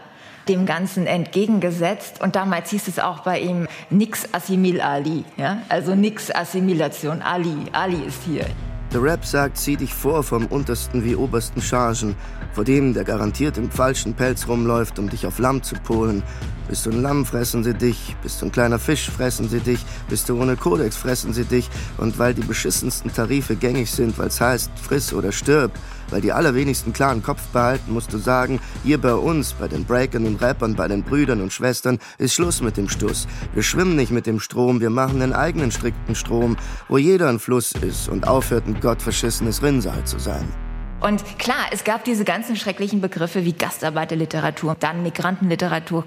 dem 0.51 0.67
Ganzen 0.67 1.07
entgegengesetzt. 1.07 2.21
Und 2.21 2.37
damals 2.37 2.71
hieß 2.71 2.89
es 2.89 2.99
auch 2.99 3.21
bei 3.21 3.41
ihm, 3.41 3.69
nix 3.89 4.29
Assimil 4.33 4.81
Ali. 4.81 5.25
Ja? 5.37 5.63
Also 5.69 5.95
nix 5.95 6.31
Assimilation. 6.31 7.23
Ali, 7.23 7.57
Ali 7.73 8.03
ist 8.05 8.23
hier. 8.25 8.45
Der 8.93 9.01
Rap 9.01 9.25
sagt, 9.25 9.57
zieh 9.57 9.77
dich 9.77 9.95
vor 9.95 10.25
vom 10.25 10.47
untersten 10.47 11.05
wie 11.05 11.15
obersten 11.15 11.63
Chargen, 11.63 12.17
vor 12.53 12.65
dem, 12.65 12.93
der 12.93 13.05
garantiert 13.05 13.57
im 13.57 13.71
falschen 13.71 14.15
Pelz 14.15 14.49
rumläuft, 14.49 14.99
um 14.99 15.09
dich 15.09 15.27
auf 15.29 15.39
Lamm 15.39 15.63
zu 15.63 15.77
polen. 15.77 16.25
Bist 16.69 16.87
du 16.87 16.91
ein 16.91 17.01
Lamm, 17.01 17.25
fressen 17.25 17.63
sie 17.63 17.75
dich. 17.75 18.17
Bist 18.21 18.43
du 18.43 18.47
ein 18.47 18.53
kleiner 18.53 18.81
Fisch, 18.81 19.09
fressen 19.09 19.49
sie 19.49 19.61
dich. 19.61 19.85
Bist 20.09 20.29
du 20.29 20.41
ohne 20.41 20.57
Kodex, 20.57 20.97
fressen 20.97 21.33
sie 21.33 21.45
dich. 21.45 21.71
Und 21.99 22.19
weil 22.19 22.35
die 22.35 22.43
beschissensten 22.43 23.13
Tarife 23.13 23.55
gängig 23.55 23.93
sind, 23.93 24.19
weil 24.19 24.27
es 24.27 24.41
heißt, 24.41 24.73
friss 24.83 25.15
oder 25.15 25.31
stirb, 25.31 25.71
weil 26.11 26.21
die 26.21 26.33
allerwenigsten 26.33 26.93
klaren 26.93 27.23
Kopf 27.23 27.43
behalten, 27.49 27.93
musst 27.93 28.13
du 28.13 28.19
sagen, 28.19 28.61
hier 28.85 28.99
bei 28.99 29.15
uns, 29.15 29.53
bei 29.53 29.69
den 29.69 29.85
Breakern 29.85 30.27
und 30.27 30.41
Rappern, 30.41 30.75
bei 30.75 30.89
den 30.89 31.03
Brüdern 31.03 31.41
und 31.41 31.53
Schwestern, 31.53 31.99
ist 32.19 32.35
Schluss 32.35 32.61
mit 32.61 32.77
dem 32.77 32.89
Stuss. 32.89 33.27
Wir 33.55 33.63
schwimmen 33.63 33.97
nicht 33.97 34.11
mit 34.11 34.27
dem 34.27 34.41
Strom, 34.41 34.81
wir 34.81 34.91
machen 34.91 35.23
einen 35.23 35.33
eigenen 35.33 35.71
strikten 35.71 36.15
Strom, 36.15 36.57
wo 36.89 36.99
jeder 36.99 37.29
ein 37.29 37.39
Fluss 37.39 37.73
ist 37.73 38.09
und 38.09 38.27
aufhört, 38.27 38.67
ein 38.67 38.81
gottverschissenes 38.81 39.63
Rinnsal 39.63 40.05
zu 40.05 40.19
sein. 40.19 40.47
Und 41.01 41.39
klar, 41.39 41.67
es 41.73 41.85
gab 41.85 42.05
diese 42.05 42.25
ganzen 42.25 42.57
schrecklichen 42.57 43.01
Begriffe 43.01 43.45
wie 43.45 43.55
Gastarbeiterliteratur, 43.55 44.77
dann 44.79 45.03
Migrantenliteratur, 45.03 46.05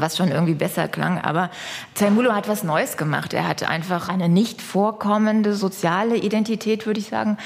was 0.00 0.16
schon 0.16 0.30
irgendwie 0.30 0.54
besser 0.54 0.88
klang. 0.88 1.20
Aber 1.20 1.50
Zaimulo 1.94 2.32
hat 2.32 2.48
was 2.48 2.64
Neues 2.64 2.96
gemacht. 2.96 3.34
Er 3.34 3.46
hat 3.46 3.68
einfach 3.68 4.08
eine 4.08 4.28
nicht 4.28 4.62
vorkommende 4.62 5.54
soziale 5.54 6.16
Identität, 6.16 6.86
würde 6.86 7.00
ich 7.00 7.08
sagen, 7.08 7.38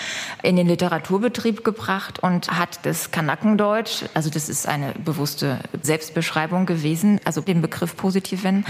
in 0.43 0.57
den 0.57 0.67
Literaturbetrieb 0.67 1.65
gebracht 1.65 2.19
und 2.21 2.51
hat 2.51 2.81
das 2.83 3.11
Kanakendeutsch, 3.11 4.05
also 4.15 4.31
das 4.31 4.49
ist 4.49 4.67
eine 4.67 4.93
bewusste 5.05 5.59
Selbstbeschreibung 5.83 6.67
gewesen, 6.67 7.21
also 7.25 7.41
den 7.41 7.63
Begriff 7.63 7.97
positiv 7.97 8.45
wenden, 8.45 8.65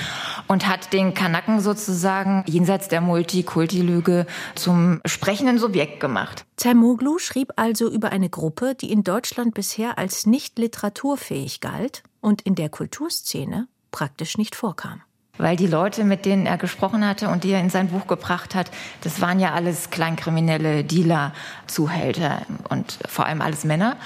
und 0.47 0.67
hat 0.67 0.93
den 0.93 1.15
Kanaken 1.15 1.61
sozusagen 1.61 2.45
jenseits 2.47 2.89
der 2.89 3.01
Multikulti-Lüge 3.01 4.27
zum 4.55 5.01
sprechenden 5.05 5.59
Subjekt 5.59 6.01
gemacht. 6.01 6.45
Zaimoglu 6.57 7.19
schrieb 7.19 7.53
also 7.57 7.91
über 7.91 8.11
eine 8.11 8.29
Gruppe, 8.29 8.75
die 8.75 8.91
in 8.91 9.05
Deutschland 9.05 9.55
bisher 9.55 9.99
als 9.99 10.27
nicht 10.27 10.59
literaturfähig 10.59 11.61
galt 11.61 12.03
und 12.21 12.43
in 12.43 12.55
der 12.55 12.69
Kulturszene 12.69 13.69
praktisch 13.91 14.39
nicht 14.39 14.55
vorkam 14.55 15.03
weil 15.39 15.57
die 15.57 15.67
Leute, 15.67 16.05
mit 16.05 16.25
denen 16.25 16.47
er 16.47 16.59
gesprochen 16.59 17.07
hatte 17.07 17.29
und 17.29 17.45
die 17.45 17.53
er 17.53 17.61
in 17.61 17.71
sein 17.71 17.89
Buch 17.89 18.07
gebracht 18.07 18.55
hat, 18.55 18.71
das 19.03 19.21
waren 19.21 19.41
ja 19.41 19.55
alles 19.55 19.91
kleinkriminelle 19.91 20.85
Dealer, 20.85 21.33
Zuhälter 21.67 22.43
und 22.69 22.99
vor 23.09 23.27
allem 23.27 23.41
alles 23.41 23.65
Männer. 23.65 23.97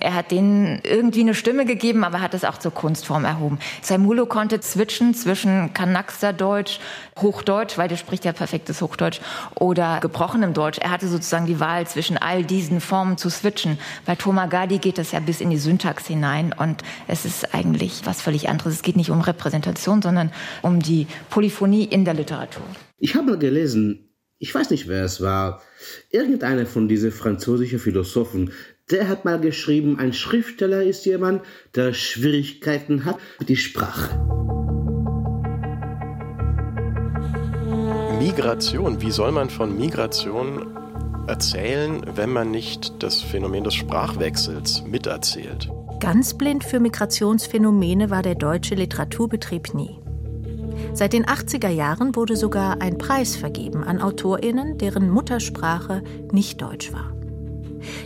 Er 0.00 0.14
hat 0.14 0.30
denen 0.30 0.80
irgendwie 0.84 1.20
eine 1.20 1.34
Stimme 1.34 1.64
gegeben, 1.64 2.04
aber 2.04 2.20
hat 2.20 2.34
es 2.34 2.44
auch 2.44 2.58
zur 2.58 2.72
Kunstform 2.72 3.24
erhoben. 3.24 3.58
Saimulo 3.82 4.26
konnte 4.26 4.60
switchen 4.62 5.14
zwischen 5.14 5.72
Kanaksterdeutsch, 5.74 6.78
Hochdeutsch, 7.20 7.78
weil 7.78 7.88
der 7.88 7.96
spricht 7.96 8.24
ja 8.24 8.32
perfektes 8.32 8.82
Hochdeutsch, 8.82 9.20
oder 9.54 10.00
gebrochenem 10.00 10.52
Deutsch. 10.52 10.78
Er 10.78 10.90
hatte 10.90 11.08
sozusagen 11.08 11.46
die 11.46 11.60
Wahl 11.60 11.86
zwischen 11.86 12.18
all 12.18 12.44
diesen 12.44 12.80
Formen 12.80 13.16
zu 13.16 13.30
switchen. 13.30 13.78
Bei 14.04 14.14
Tomagadi 14.14 14.78
geht 14.78 14.98
das 14.98 15.12
ja 15.12 15.20
bis 15.20 15.40
in 15.40 15.50
die 15.50 15.58
Syntax 15.58 16.06
hinein 16.06 16.54
und 16.56 16.82
es 17.08 17.24
ist 17.24 17.54
eigentlich 17.54 18.02
was 18.04 18.20
völlig 18.20 18.48
anderes. 18.48 18.74
Es 18.74 18.82
geht 18.82 18.96
nicht 18.96 19.10
um 19.10 19.20
Repräsentation, 19.20 20.02
sondern 20.02 20.30
um 20.62 20.75
um 20.76 20.82
die 20.82 21.06
Polyphonie 21.30 21.84
in 21.84 22.04
der 22.04 22.14
Literatur. 22.14 22.62
Ich 22.98 23.14
habe 23.14 23.30
mal 23.30 23.38
gelesen, 23.38 24.10
ich 24.38 24.54
weiß 24.54 24.70
nicht, 24.70 24.88
wer 24.88 25.04
es 25.04 25.22
war, 25.22 25.62
irgendeiner 26.10 26.66
von 26.66 26.86
diesen 26.88 27.10
französischen 27.10 27.78
Philosophen, 27.78 28.52
der 28.90 29.08
hat 29.08 29.24
mal 29.24 29.40
geschrieben, 29.40 29.98
ein 29.98 30.12
Schriftsteller 30.12 30.82
ist 30.82 31.06
jemand, 31.06 31.42
der 31.74 31.94
Schwierigkeiten 31.94 33.06
hat 33.06 33.18
mit 33.40 33.48
der 33.48 33.56
Sprache. 33.56 34.14
Migration, 38.18 39.00
wie 39.00 39.10
soll 39.10 39.32
man 39.32 39.48
von 39.48 39.76
Migration 39.76 40.76
erzählen, 41.26 42.02
wenn 42.14 42.30
man 42.30 42.50
nicht 42.50 43.02
das 43.02 43.22
Phänomen 43.22 43.64
des 43.64 43.74
Sprachwechsels 43.74 44.84
miterzählt? 44.86 45.70
Ganz 46.00 46.34
blind 46.34 46.62
für 46.62 46.80
Migrationsphänomene 46.80 48.10
war 48.10 48.22
der 48.22 48.34
deutsche 48.34 48.74
Literaturbetrieb 48.74 49.74
nie. 49.74 50.05
Seit 50.96 51.12
den 51.12 51.26
80er 51.26 51.68
Jahren 51.68 52.16
wurde 52.16 52.36
sogar 52.36 52.80
ein 52.80 52.96
Preis 52.96 53.36
vergeben 53.36 53.84
an 53.84 54.00
Autorinnen, 54.00 54.78
deren 54.78 55.10
Muttersprache 55.10 56.02
nicht 56.32 56.62
Deutsch 56.62 56.90
war. 56.90 57.12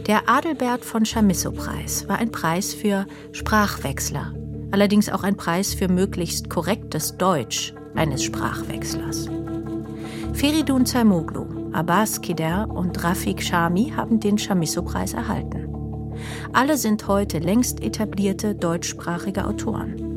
Der 0.09 0.29
Adelbert 0.29 0.85
von 0.85 1.05
Chamisso-Preis 1.05 2.09
war 2.09 2.19
ein 2.19 2.33
Preis 2.33 2.75
für 2.75 3.07
Sprachwechsler, 3.31 4.35
allerdings 4.73 5.09
auch 5.09 5.23
ein 5.23 5.37
Preis 5.37 5.73
für 5.73 5.87
möglichst 5.87 6.51
korrektes 6.51 7.17
Deutsch 7.17 7.75
eines 7.95 8.25
Sprachwechslers. 8.25 9.29
Feridun 10.33 10.85
Zaimoglu, 10.85 11.71
Abbas 11.73 12.21
Kider 12.21 12.69
und 12.69 13.05
Rafik 13.05 13.41
Shami 13.41 13.93
haben 13.95 14.19
den 14.19 14.37
Chamisso-Preis 14.37 15.15
erhalten. 15.15 16.13
Alle 16.53 16.77
sind 16.77 17.07
heute 17.07 17.39
längst 17.39 17.85
etablierte 17.85 18.57
deutschsprachige 18.57 19.47
Autoren. 19.47 20.10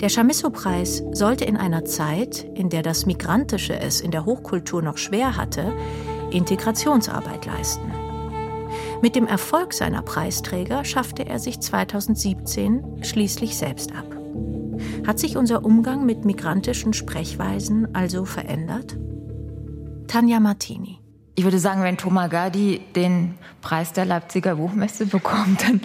Der 0.00 0.08
Chamisso-Preis 0.08 1.02
sollte 1.12 1.44
in 1.44 1.56
einer 1.56 1.84
Zeit, 1.84 2.46
in 2.54 2.68
der 2.68 2.82
das 2.82 3.06
Migrantische 3.06 3.78
es 3.78 4.00
in 4.00 4.10
der 4.10 4.24
Hochkultur 4.24 4.82
noch 4.82 4.98
schwer 4.98 5.36
hatte, 5.36 5.72
Integrationsarbeit 6.30 7.46
leisten. 7.46 7.92
Mit 9.02 9.14
dem 9.14 9.26
Erfolg 9.26 9.72
seiner 9.72 10.02
Preisträger 10.02 10.84
schaffte 10.84 11.26
er 11.26 11.38
sich 11.38 11.60
2017 11.60 13.02
schließlich 13.02 13.56
selbst 13.56 13.94
ab. 13.94 14.06
Hat 15.06 15.18
sich 15.18 15.36
unser 15.36 15.64
Umgang 15.64 16.04
mit 16.04 16.24
migrantischen 16.24 16.92
Sprechweisen 16.92 17.94
also 17.94 18.24
verändert? 18.24 18.96
Tanja 20.08 20.40
Martini. 20.40 20.98
Ich 21.34 21.44
würde 21.44 21.58
sagen, 21.58 21.82
wenn 21.82 21.98
Thomas 21.98 22.30
Gadi 22.30 22.80
den 22.94 23.34
Preis 23.60 23.92
der 23.92 24.06
Leipziger 24.06 24.56
Buchmesse 24.56 25.06
bekommt, 25.06 25.62
dann 25.62 25.80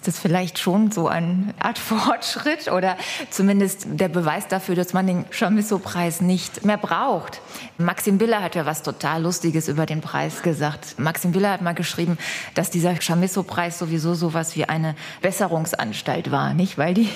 ist 0.00 0.08
das 0.08 0.18
vielleicht 0.18 0.58
schon 0.58 0.90
so 0.90 1.08
eine 1.08 1.52
Art 1.58 1.78
Fortschritt 1.90 2.72
oder 2.72 2.96
zumindest 3.28 3.86
der 3.86 4.08
Beweis 4.08 4.48
dafür, 4.48 4.74
dass 4.74 4.94
man 4.94 5.06
den 5.06 5.26
Chamisso-Preis 5.30 6.22
nicht 6.22 6.64
mehr 6.64 6.78
braucht. 6.78 7.42
Maxim 7.76 8.16
Biller 8.16 8.42
hat 8.42 8.54
ja 8.54 8.64
was 8.64 8.82
total 8.82 9.22
Lustiges 9.22 9.68
über 9.68 9.84
den 9.84 10.00
Preis 10.00 10.40
gesagt. 10.40 10.98
Maxim 10.98 11.32
Biller 11.32 11.52
hat 11.52 11.60
mal 11.60 11.74
geschrieben, 11.74 12.16
dass 12.54 12.70
dieser 12.70 12.94
Chamisso-Preis 12.94 13.78
sowieso 13.78 14.14
sowas 14.14 14.56
wie 14.56 14.64
eine 14.64 14.94
Besserungsanstalt 15.20 16.30
war, 16.30 16.54
nicht? 16.54 16.78
Weil 16.78 16.94
die 16.94 17.10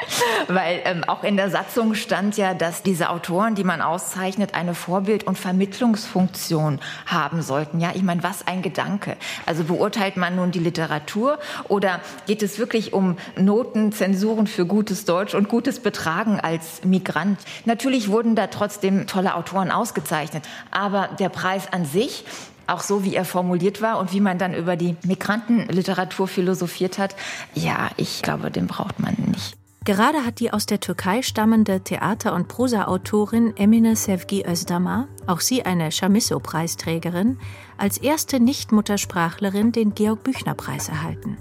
weil 0.48 0.80
ähm, 0.84 1.04
auch 1.04 1.24
in 1.24 1.36
der 1.36 1.50
Satzung 1.50 1.94
stand 1.94 2.36
ja, 2.36 2.54
dass 2.54 2.82
diese 2.82 3.10
Autoren, 3.10 3.54
die 3.54 3.64
man 3.64 3.80
auszeichnet, 3.80 4.54
eine 4.54 4.74
Vorbild- 4.74 5.24
und 5.24 5.38
Vermittlungsfunktion 5.38 6.80
haben 7.06 7.42
sollten. 7.42 7.80
Ja, 7.80 7.90
ich 7.94 8.02
meine, 8.02 8.22
was 8.22 8.46
ein 8.46 8.62
Gedanke. 8.62 9.16
Also 9.46 9.64
beurteilt 9.64 10.16
man 10.16 10.36
nun 10.36 10.50
die 10.50 10.58
Literatur 10.58 11.38
oder 11.68 12.00
geht 12.26 12.42
es 12.42 12.58
wirklich 12.58 12.92
um 12.92 13.16
Noten, 13.36 13.92
Zensuren 13.92 14.46
für 14.46 14.66
gutes 14.66 15.04
Deutsch 15.04 15.34
und 15.34 15.48
gutes 15.48 15.80
Betragen 15.80 16.40
als 16.40 16.84
Migrant? 16.84 17.38
Natürlich 17.64 18.08
wurden 18.08 18.34
da 18.34 18.46
trotzdem 18.48 19.06
tolle 19.06 19.34
Autoren 19.34 19.70
ausgezeichnet, 19.70 20.44
aber 20.70 21.08
der 21.18 21.28
Preis 21.28 21.72
an 21.72 21.84
sich 21.84 22.24
auch 22.66 22.80
so, 22.80 23.04
wie 23.04 23.14
er 23.14 23.24
formuliert 23.24 23.82
war 23.82 23.98
und 23.98 24.12
wie 24.12 24.20
man 24.20 24.38
dann 24.38 24.54
über 24.54 24.76
die 24.76 24.96
Migrantenliteratur 25.02 26.28
philosophiert 26.28 26.96
hat, 26.96 27.14
ja, 27.54 27.90
ich 27.96 28.22
glaube, 28.22 28.50
den 28.50 28.66
braucht 28.66 29.00
man 29.00 29.14
nicht. 29.26 29.56
Gerade 29.84 30.24
hat 30.24 30.38
die 30.38 30.52
aus 30.52 30.66
der 30.66 30.78
Türkei 30.78 31.22
stammende 31.22 31.80
Theater- 31.80 32.34
und 32.34 32.46
Prosa-Autorin 32.46 33.56
Emine 33.56 33.96
Sevgi 33.96 34.44
Özdamar, 34.46 35.08
auch 35.26 35.40
sie 35.40 35.64
eine 35.64 35.90
Chamisso-Preisträgerin, 35.90 37.38
als 37.78 37.98
erste 37.98 38.38
Nicht-Muttersprachlerin 38.38 39.72
den 39.72 39.92
Georg-Büchner-Preis 39.94 40.88
erhalten. 40.88 41.36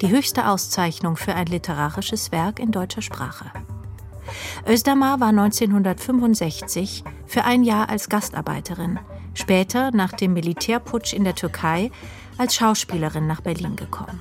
Die 0.00 0.08
höchste 0.08 0.48
Auszeichnung 0.48 1.16
für 1.16 1.34
ein 1.34 1.46
literarisches 1.46 2.30
Werk 2.30 2.60
in 2.60 2.70
deutscher 2.70 3.02
Sprache. 3.02 3.50
Özdamar 4.68 5.18
war 5.18 5.30
1965 5.30 7.02
für 7.26 7.44
ein 7.44 7.64
Jahr 7.64 7.88
als 7.88 8.08
Gastarbeiterin, 8.08 9.00
später 9.34 9.90
nach 9.90 10.12
dem 10.12 10.32
Militärputsch 10.34 11.12
in 11.12 11.24
der 11.24 11.34
Türkei 11.34 11.90
als 12.38 12.54
Schauspielerin 12.54 13.26
nach 13.26 13.40
Berlin 13.40 13.74
gekommen. 13.74 14.20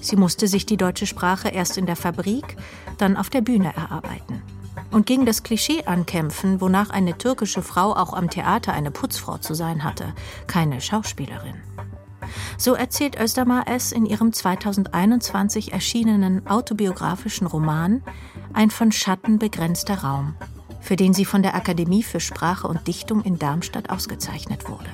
Sie 0.00 0.16
musste 0.16 0.48
sich 0.48 0.66
die 0.66 0.76
deutsche 0.76 1.06
Sprache 1.06 1.48
erst 1.48 1.76
in 1.76 1.86
der 1.86 1.96
Fabrik, 1.96 2.56
dann 2.98 3.16
auf 3.16 3.30
der 3.30 3.40
Bühne 3.40 3.74
erarbeiten. 3.74 4.42
Und 4.90 5.06
gegen 5.06 5.26
das 5.26 5.42
Klischee 5.42 5.84
ankämpfen, 5.84 6.60
wonach 6.60 6.90
eine 6.90 7.18
türkische 7.18 7.62
Frau 7.62 7.94
auch 7.94 8.14
am 8.14 8.30
Theater 8.30 8.72
eine 8.72 8.90
Putzfrau 8.90 9.38
zu 9.38 9.54
sein 9.54 9.84
hatte, 9.84 10.14
keine 10.46 10.80
Schauspielerin. 10.80 11.56
So 12.56 12.74
erzählt 12.74 13.18
Özdamar 13.18 13.64
es 13.68 13.92
in 13.92 14.06
ihrem 14.06 14.32
2021 14.32 15.72
erschienenen 15.72 16.46
autobiografischen 16.46 17.46
Roman 17.46 18.02
Ein 18.52 18.70
von 18.70 18.92
Schatten 18.92 19.38
begrenzter 19.38 20.02
Raum, 20.02 20.34
für 20.80 20.96
den 20.96 21.12
sie 21.12 21.24
von 21.24 21.42
der 21.42 21.54
Akademie 21.54 22.02
für 22.02 22.20
Sprache 22.20 22.66
und 22.66 22.86
Dichtung 22.86 23.22
in 23.22 23.38
Darmstadt 23.38 23.90
ausgezeichnet 23.90 24.68
wurde. 24.68 24.88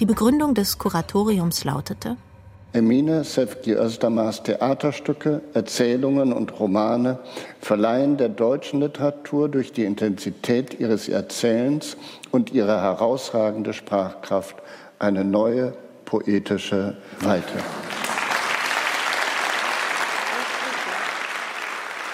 Die 0.00 0.06
Begründung 0.06 0.54
des 0.54 0.78
Kuratoriums 0.78 1.64
lautete, 1.64 2.16
Emine 2.74 3.22
Sevgi 3.22 3.74
Özdamars 3.74 4.42
Theaterstücke, 4.42 5.42
Erzählungen 5.54 6.32
und 6.32 6.58
Romane 6.58 7.20
verleihen 7.60 8.16
der 8.16 8.28
deutschen 8.28 8.80
Literatur 8.80 9.48
durch 9.48 9.72
die 9.72 9.84
Intensität 9.84 10.80
ihres 10.80 11.08
Erzählens 11.08 11.96
und 12.32 12.52
ihre 12.52 12.80
herausragende 12.80 13.74
Sprachkraft 13.74 14.56
eine 14.98 15.24
neue 15.24 15.74
poetische 16.04 16.96
Weite. 17.20 17.60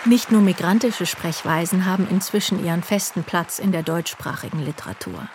Nicht 0.04 0.30
nur 0.30 0.42
migrantische 0.42 1.06
Sprechweisen 1.06 1.86
haben 1.86 2.06
inzwischen 2.10 2.62
ihren 2.62 2.82
festen 2.82 3.24
Platz 3.24 3.60
in 3.60 3.72
der 3.72 3.82
deutschsprachigen 3.82 4.62
Literatur. 4.62 5.26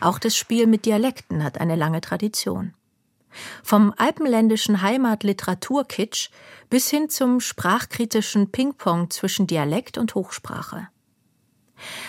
Auch 0.00 0.18
das 0.18 0.36
Spiel 0.36 0.66
mit 0.66 0.86
Dialekten 0.86 1.44
hat 1.44 1.60
eine 1.60 1.76
lange 1.76 2.00
Tradition. 2.00 2.74
Vom 3.62 3.92
alpenländischen 3.96 4.82
Heimatliteraturkitsch 4.82 6.30
bis 6.70 6.90
hin 6.90 7.08
zum 7.08 7.40
sprachkritischen 7.40 8.50
Ping-Pong 8.50 9.10
zwischen 9.10 9.46
Dialekt 9.46 9.98
und 9.98 10.14
Hochsprache. 10.14 10.88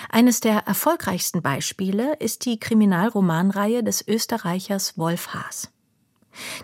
Eines 0.09 0.39
der 0.39 0.59
erfolgreichsten 0.59 1.41
Beispiele 1.41 2.15
ist 2.15 2.45
die 2.45 2.59
Kriminalromanreihe 2.59 3.83
des 3.83 4.07
Österreichers 4.07 4.97
Wolf 4.97 5.33
Haas. 5.33 5.69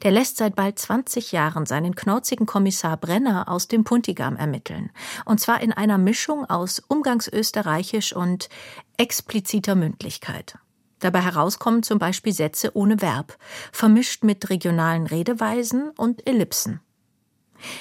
Der 0.04 0.12
lässt 0.12 0.38
seit 0.38 0.56
bald 0.56 0.78
20 0.78 1.32
Jahren 1.32 1.66
seinen 1.66 1.96
knauzigen 1.96 2.46
Kommissar 2.46 2.98
Brenner 2.98 3.50
aus 3.50 3.68
dem 3.68 3.84
Puntigam 3.84 4.36
ermitteln. 4.36 4.92
Und 5.26 5.40
zwar 5.40 5.62
in 5.62 5.74
einer 5.74 5.98
Mischung 5.98 6.46
aus 6.46 6.80
Umgangsösterreichisch 6.88 8.14
und 8.14 8.50
expliziter 8.98 9.76
Mündlichkeit. 9.76 10.58
Dabei 11.04 11.20
herauskommen 11.20 11.84
zum 11.84 12.00
Beispiel 12.00 12.32
Sätze 12.32 12.72
ohne 12.78 13.02
Verb, 13.02 13.38
vermischt 13.74 14.24
mit 14.24 14.50
regionalen 14.50 15.06
Redeweisen 15.06 15.90
und 15.98 16.26
Ellipsen. 16.26 16.80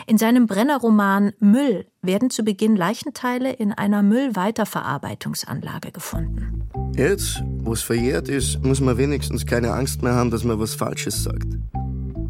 In 0.08 0.18
seinem 0.18 0.48
Brennerroman 0.48 1.32
Müll 1.38 1.86
werden 2.02 2.30
zu 2.30 2.42
Beginn 2.42 2.74
Leichenteile 2.74 3.52
in 3.52 3.72
einer 3.72 4.02
Müllweiterverarbeitungsanlage 4.02 5.92
gefunden. 5.92 6.68
Jetzt, 6.96 7.44
wo 7.60 7.72
es 7.72 7.82
verjährt 7.82 8.28
ist, 8.28 8.60
muss 8.64 8.80
man 8.80 8.98
wenigstens 8.98 9.46
keine 9.46 9.72
Angst 9.72 10.02
mehr 10.02 10.14
haben, 10.14 10.32
dass 10.32 10.42
man 10.42 10.58
was 10.58 10.74
Falsches 10.74 11.22
sagt. 11.22 11.46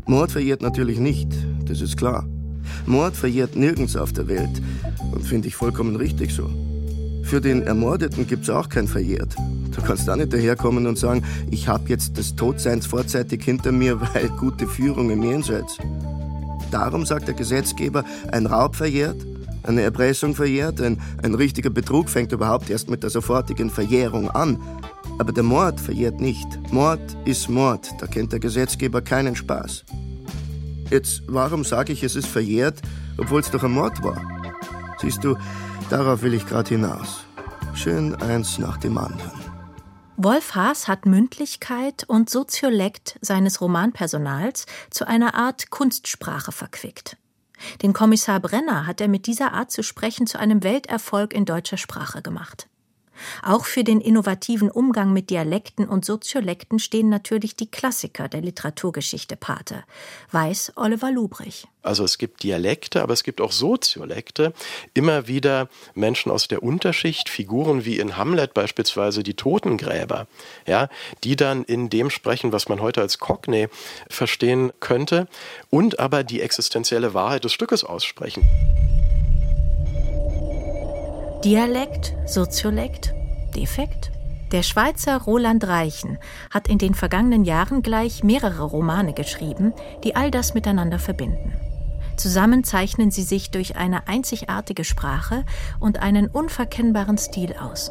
Mord 0.05 0.31
verjährt 0.31 0.61
natürlich 0.61 0.99
nicht, 0.99 1.33
das 1.65 1.81
ist 1.81 1.97
klar. 1.97 2.29
Mord 2.85 3.17
verjährt 3.17 3.57
nirgends 3.57 3.97
auf 3.97 4.13
der 4.13 4.29
Welt 4.29 4.61
und 5.11 5.25
finde 5.25 5.49
ich 5.49 5.57
vollkommen 5.57 5.97
richtig 5.97 6.35
so. 6.35 6.51
Für 7.33 7.41
den 7.41 7.63
Ermordeten 7.63 8.27
gibt 8.27 8.43
es 8.43 8.51
auch 8.51 8.69
kein 8.69 8.87
Verjährt. 8.87 9.35
Du 9.75 9.81
kannst 9.81 10.07
da 10.07 10.17
nicht 10.17 10.35
daherkommen 10.35 10.87
und 10.87 10.99
sagen, 10.99 11.25
ich 11.51 11.67
habe 11.67 11.89
jetzt 11.89 12.19
des 12.19 12.37
Todseins 12.37 12.85
vorzeitig 12.85 13.43
hinter 13.43 13.73
mir, 13.73 13.99
weil 14.15 14.29
gute 14.29 14.67
Führung 14.67 15.09
im 15.09 15.23
Jenseits. 15.23 15.79
Darum 16.71 17.07
sagt 17.07 17.29
der 17.29 17.35
Gesetzgeber, 17.35 18.05
ein 18.31 18.45
Raub 18.45 18.77
verjährt, 18.77 19.17
eine 19.63 19.81
Erpressung 19.81 20.35
verjährt, 20.35 20.83
ein, 20.83 21.01
ein 21.23 21.35
richtiger 21.35 21.71
Betrug 21.71 22.11
fängt 22.11 22.33
überhaupt 22.33 22.69
erst 22.69 22.91
mit 22.91 23.03
der 23.03 23.09
sofortigen 23.09 23.71
Verjährung 23.71 24.29
an. 24.29 24.59
Aber 25.19 25.33
der 25.33 25.43
Mord 25.43 25.81
verjährt 25.81 26.21
nicht. 26.21 26.47
Mord 26.71 27.01
ist 27.25 27.49
Mord, 27.49 27.95
da 27.99 28.09
kennt 28.09 28.33
der 28.33 28.41
Gesetzgeber 28.41 29.01
keinen 29.01 29.37
Spaß. 29.37 29.87
Jetzt, 30.91 31.23
warum 31.29 31.65
sage 31.65 31.95
ich, 31.95 32.03
es 32.03 32.15
ist 32.15 32.29
verjährt, 32.29 32.83
obwohl 33.17 33.41
es 33.41 33.51
doch 33.51 33.65
ein 33.65 33.73
Mord 33.73 34.05
war? 34.05 34.21
Siehst 35.01 35.25
du, 35.25 35.35
darauf 35.91 36.23
will 36.23 36.35
ich 36.35 36.47
gerade 36.47 36.69
hinaus. 36.69 37.25
Schön 37.75 38.15
eins 38.17 38.59
nach 38.59 38.77
dem 38.77 38.99
anderen. 38.99 39.41
Wolf 40.17 40.55
Haas 40.55 40.89
hat 40.89 41.07
Mündlichkeit 41.07 42.05
und 42.07 42.31
Soziolekt 42.31 43.19
seines 43.23 43.61
Romanpersonals 43.61 44.67
zu 44.91 45.07
einer 45.07 45.35
Art 45.35 45.71
Kunstsprache 45.71 46.53
verquickt. 46.53 47.17
Den 47.83 47.93
Kommissar 47.93 48.41
Brenner 48.41 48.87
hat 48.87 49.01
er 49.01 49.09
mit 49.09 49.27
dieser 49.27 49.53
Art 49.53 49.71
zu 49.71 49.83
sprechen 49.83 50.27
zu 50.27 50.39
einem 50.39 50.63
Welterfolg 50.63 51.33
in 51.33 51.45
deutscher 51.45 51.77
Sprache 51.77 52.23
gemacht. 52.23 52.69
Auch 53.43 53.65
für 53.65 53.85
den 53.85 54.01
innovativen 54.01 54.71
Umgang 54.71 55.13
mit 55.13 55.31
Dialekten 55.31 55.89
und 55.89 56.05
Soziolekten 56.05 56.79
stehen 56.79 57.09
natürlich 57.09 57.57
die 57.57 57.71
Klassiker 57.71 58.29
der 58.29 58.41
Literaturgeschichte 58.41 59.37
Pate, 59.37 59.85
weiß 60.31 60.73
Oliver 60.77 61.11
Lubrich. 61.11 61.67
Also 61.83 62.05
es 62.05 62.17
gibt 62.17 62.43
Dialekte, 62.43 63.03
aber 63.03 63.13
es 63.13 63.25
gibt 63.25 63.41
auch 63.41 63.53
Soziolekte. 63.53 64.53
Immer 64.95 65.27
wieder 65.27 65.69
Menschen 65.95 66.31
aus 66.31 66.47
der 66.47 66.63
Unterschicht, 66.63 67.29
Figuren 67.29 67.85
wie 67.85 67.99
in 67.99 68.17
Hamlet 68.17 68.55
beispielsweise 68.55 69.23
die 69.23 69.35
Totengräber, 69.35 70.27
ja, 70.67 70.89
die 71.25 71.37
dann 71.37 71.65
in 71.65 71.91
dem 71.91 72.11
sprechen, 72.11 72.53
was 72.53 72.69
man 72.69 72.81
heute 72.81 73.01
als 73.01 73.19
Cockney 73.19 73.69
verstehen 74.09 74.73
könnte, 74.81 75.27
und 75.71 75.99
aber 75.99 76.23
die 76.23 76.41
existenzielle 76.41 77.15
Wahrheit 77.15 77.45
des 77.45 77.53
Stückes 77.53 77.83
aussprechen. 77.83 78.45
Dialekt, 81.45 82.15
Soziolekt, 82.25 83.15
Defekt? 83.57 84.13
Der 84.53 84.63
Schweizer 84.63 85.21
Roland 85.23 85.67
Reichen 85.67 86.19
hat 86.51 86.69
in 86.69 86.79
den 86.79 86.95
vergangenen 86.95 87.45
Jahren 87.45 87.83
gleich 87.83 88.23
mehrere 88.23 88.63
Romane 88.63 89.13
geschrieben, 89.13 89.73
die 90.05 90.15
all 90.15 90.31
das 90.31 90.55
miteinander 90.55 91.01
verbinden. 91.01 91.53
Zusammen 92.17 92.63
zeichnen 92.63 93.11
sie 93.11 93.25
sich 93.25 93.51
durch 93.51 93.75
eine 93.75 94.07
einzigartige 94.07 94.85
Sprache 94.85 95.45
und 95.81 96.01
einen 96.01 96.29
unverkennbaren 96.29 97.19
Stil 97.19 97.57
aus. 97.61 97.91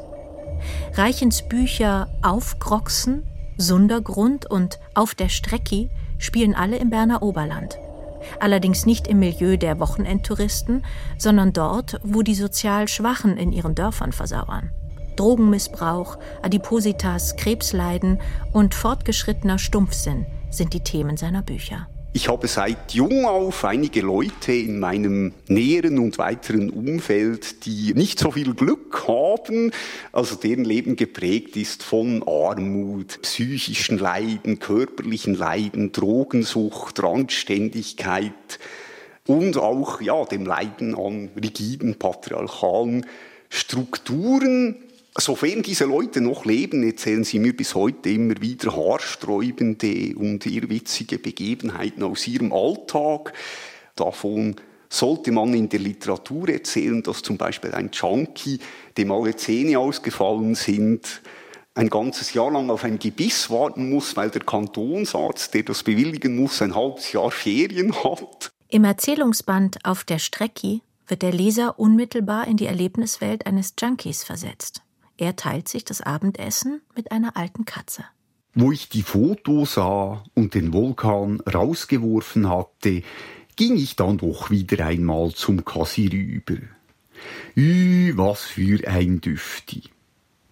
Reichens 0.93 1.41
Bücher 1.41 2.07
Aufgroxen, 2.21 3.27
Sundergrund 3.57 4.49
und 4.49 4.79
Auf 4.95 5.13
der 5.13 5.27
Strecki 5.27 5.89
spielen 6.19 6.55
alle 6.55 6.77
im 6.77 6.89
Berner 6.89 7.21
Oberland. 7.21 7.77
Allerdings 8.39 8.85
nicht 8.85 9.07
im 9.07 9.19
Milieu 9.19 9.57
der 9.57 9.79
Wochenendtouristen, 9.79 10.83
sondern 11.17 11.53
dort, 11.53 11.99
wo 12.03 12.21
die 12.21 12.35
sozial 12.35 12.87
Schwachen 12.87 13.37
in 13.37 13.51
ihren 13.51 13.75
Dörfern 13.75 14.11
versauern. 14.11 14.71
Drogenmissbrauch, 15.15 16.17
Adipositas, 16.41 17.35
Krebsleiden 17.35 18.19
und 18.53 18.73
fortgeschrittener 18.73 19.59
Stumpfsinn 19.59 20.25
sind 20.49 20.73
die 20.73 20.81
Themen 20.81 21.17
seiner 21.17 21.41
Bücher. 21.41 21.87
Ich 22.13 22.27
habe 22.27 22.49
seit 22.49 22.93
jung 22.93 23.25
auf 23.25 23.63
einige 23.63 24.01
Leute 24.01 24.51
in 24.51 24.81
meinem 24.81 25.33
näheren 25.47 25.97
und 25.97 26.17
weiteren 26.17 26.69
Umfeld, 26.69 27.65
die 27.65 27.93
nicht 27.93 28.19
so 28.19 28.31
viel 28.31 28.53
Glück 28.53 29.07
haben, 29.07 29.71
also 30.11 30.35
deren 30.35 30.65
Leben 30.65 30.97
geprägt 30.97 31.55
ist 31.55 31.83
von 31.83 32.21
Armut, 32.27 33.21
psychischen 33.21 33.97
Leiden, 33.97 34.59
körperlichen 34.59 35.35
Leiden, 35.35 35.93
Drogensucht, 35.93 37.01
Randständigkeit 37.01 38.59
und 39.25 39.55
auch 39.55 40.01
ja, 40.01 40.25
dem 40.25 40.45
Leiden 40.45 40.95
an 40.95 41.29
rigiden 41.41 41.95
patriarchalen 41.95 43.05
Strukturen, 43.47 44.75
Sofern 45.17 45.61
diese 45.61 45.85
Leute 45.85 46.21
noch 46.21 46.45
leben, 46.45 46.83
erzählen 46.83 47.25
sie 47.25 47.39
mir 47.39 47.55
bis 47.55 47.75
heute 47.75 48.09
immer 48.09 48.39
wieder 48.39 48.75
haarsträubende 48.75 50.15
und 50.15 50.45
irrwitzige 50.45 51.19
Begebenheiten 51.19 52.03
aus 52.03 52.27
ihrem 52.27 52.53
Alltag. 52.53 53.33
Davon 53.95 54.55
sollte 54.87 55.33
man 55.33 55.53
in 55.53 55.67
der 55.67 55.81
Literatur 55.81 56.47
erzählen, 56.49 57.03
dass 57.03 57.21
zum 57.23 57.37
Beispiel 57.37 57.73
ein 57.73 57.89
Junkie, 57.91 58.59
dem 58.97 59.11
alle 59.11 59.35
Zähne 59.35 59.79
ausgefallen 59.79 60.55
sind, 60.55 61.21
ein 61.73 61.89
ganzes 61.89 62.33
Jahr 62.33 62.51
lang 62.51 62.69
auf 62.69 62.83
ein 62.83 62.99
Gebiss 62.99 63.49
warten 63.49 63.89
muss, 63.89 64.15
weil 64.15 64.29
der 64.29 64.43
Kantonsarzt, 64.43 65.53
der 65.53 65.63
das 65.63 65.83
bewilligen 65.83 66.35
muss, 66.35 66.61
ein 66.61 66.75
halbes 66.75 67.11
Jahr 67.11 67.31
Ferien 67.31 67.93
hat. 68.03 68.51
Im 68.69 68.85
Erzählungsband 68.85 69.79
Auf 69.83 70.03
der 70.03 70.19
Strecke 70.19 70.79
wird 71.07 71.21
der 71.21 71.33
Leser 71.33 71.77
unmittelbar 71.79 72.47
in 72.47 72.57
die 72.57 72.65
Erlebniswelt 72.65 73.45
eines 73.45 73.73
Junkies 73.79 74.23
versetzt. 74.23 74.81
Er 75.21 75.35
teilt 75.35 75.67
sich 75.67 75.85
das 75.85 76.01
Abendessen 76.01 76.81
mit 76.95 77.11
einer 77.11 77.37
alten 77.37 77.63
Katze. 77.63 78.03
Wo 78.55 78.71
ich 78.71 78.89
die 78.89 79.03
Fotos 79.03 79.75
sah 79.75 80.23
und 80.33 80.55
den 80.55 80.73
Vulkan 80.73 81.41
rausgeworfen 81.41 82.49
hatte, 82.49 83.03
ging 83.55 83.75
ich 83.75 83.95
dann 83.95 84.17
doch 84.17 84.49
wieder 84.49 84.83
einmal 84.83 85.29
zum 85.29 85.63
Kassi 85.63 86.07
rüber. 86.07 86.59
Ü, 87.55 88.13
was 88.15 88.41
für 88.41 88.87
ein 88.87 89.21
Düfti. 89.21 89.83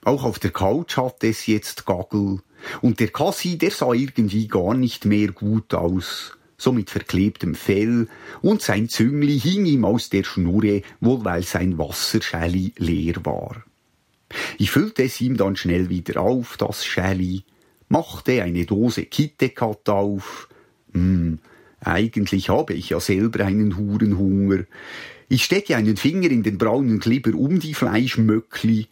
Auch 0.04 0.24
auf 0.24 0.38
der 0.38 0.52
Couch 0.52 0.98
hatte 0.98 1.30
es 1.30 1.48
jetzt 1.48 1.88
Gaggel. 1.88 2.44
Und 2.84 3.00
der 3.00 3.08
Kassi, 3.08 3.58
der 3.58 3.72
sah 3.72 3.94
irgendwie 3.94 4.48
gar 4.48 4.76
nicht 4.76 5.04
mehr 5.04 5.32
gut 5.32 5.74
aus. 5.74 6.38
So 6.60 6.74
mit 6.74 6.92
verklebtem 6.92 7.56
Fell. 7.56 8.08
Und 8.44 8.62
sein 8.62 8.88
Züngli 8.88 9.40
hing 9.40 9.66
ihm 9.66 9.84
aus 9.84 10.12
der 10.12 10.24
Schnurre, 10.24 10.84
wohl 11.00 11.26
weil 11.26 11.42
sein 11.42 11.80
Wasserschäli 11.80 12.74
leer 12.78 13.26
war. 13.26 13.64
Ich 14.58 14.72
füllte 14.72 15.04
es 15.04 15.20
ihm 15.22 15.38
dann 15.38 15.56
schnell 15.56 15.90
wieder 15.90 16.22
auf, 16.22 16.58
das 16.58 16.86
Schäli, 16.86 17.44
machte 17.88 18.44
eine 18.44 18.66
Dose 18.66 19.06
Kittekat 19.06 19.90
auf. 19.90 20.48
Hm, 20.94 21.40
eigentlich 21.82 22.50
habe 22.50 22.74
ich 22.74 22.90
ja 22.90 23.00
selber 23.00 23.46
einen 23.46 23.78
Hurenhunger. 23.78 24.66
Ich 25.28 25.44
stecke 25.44 25.76
einen 25.76 25.98
Finger 25.98 26.30
in 26.30 26.44
den 26.44 26.58
braunen 26.58 27.00
Klibber 27.00 27.36
um 27.36 27.60
die 27.60 27.74
Fleischmöckli. 27.74 28.88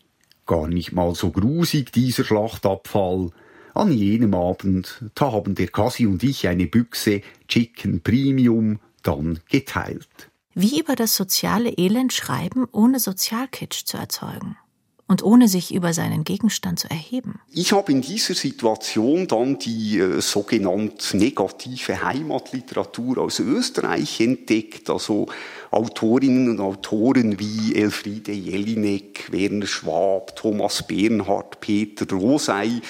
Gar 0.46 0.68
nicht 0.68 0.92
mal 0.94 1.14
so 1.16 1.32
grusig, 1.32 1.92
dieser 1.92 2.24
Schlachtabfall. 2.24 3.32
An 3.74 3.92
jenem 3.92 4.34
Abend, 4.34 5.04
da 5.14 5.32
haben 5.32 5.56
der 5.56 5.68
Kasi 5.68 6.08
und 6.08 6.24
ich 6.24 6.48
eine 6.48 6.66
Büchse 6.66 7.22
Chicken 7.48 8.02
Premium 8.02 8.80
dann 9.04 9.40
geteilt. 9.50 10.30
Wie 10.56 10.80
über 10.80 10.96
das 10.96 11.16
soziale 11.16 11.70
Elend 11.78 12.14
schreiben, 12.14 12.66
ohne 12.72 13.00
Sozialkitsch 13.00 13.86
zu 13.86 13.98
erzeugen 13.98 14.58
und 15.08 15.24
ohne 15.24 15.48
sich 15.48 15.74
über 15.74 15.94
seinen 15.94 16.24
Gegenstand 16.24 16.80
zu 16.80 16.90
erheben. 16.90 17.40
Ich 17.54 17.72
habe 17.72 17.92
in 17.92 18.02
dieser 18.02 18.34
Situation 18.34 19.28
dann 19.28 19.58
die 19.58 20.00
äh, 20.00 20.22
sogenannte 20.22 21.18
negative 21.18 22.04
Heimatliteratur 22.04 23.20
aus 23.20 23.40
Österreich 23.40 24.20
entdeckt, 24.20 24.90
also 24.90 25.28
Autorinnen 25.72 26.50
und 26.50 26.60
Autoren 26.60 27.40
wie 27.40 27.76
Elfriede 27.76 28.32
Jelinek, 28.32 29.32
Werner 29.32 29.68
Schwab, 29.68 30.36
Thomas 30.36 30.86
Bernhard, 30.86 31.60
Peter 31.62 32.10
Rosei, 32.14 32.82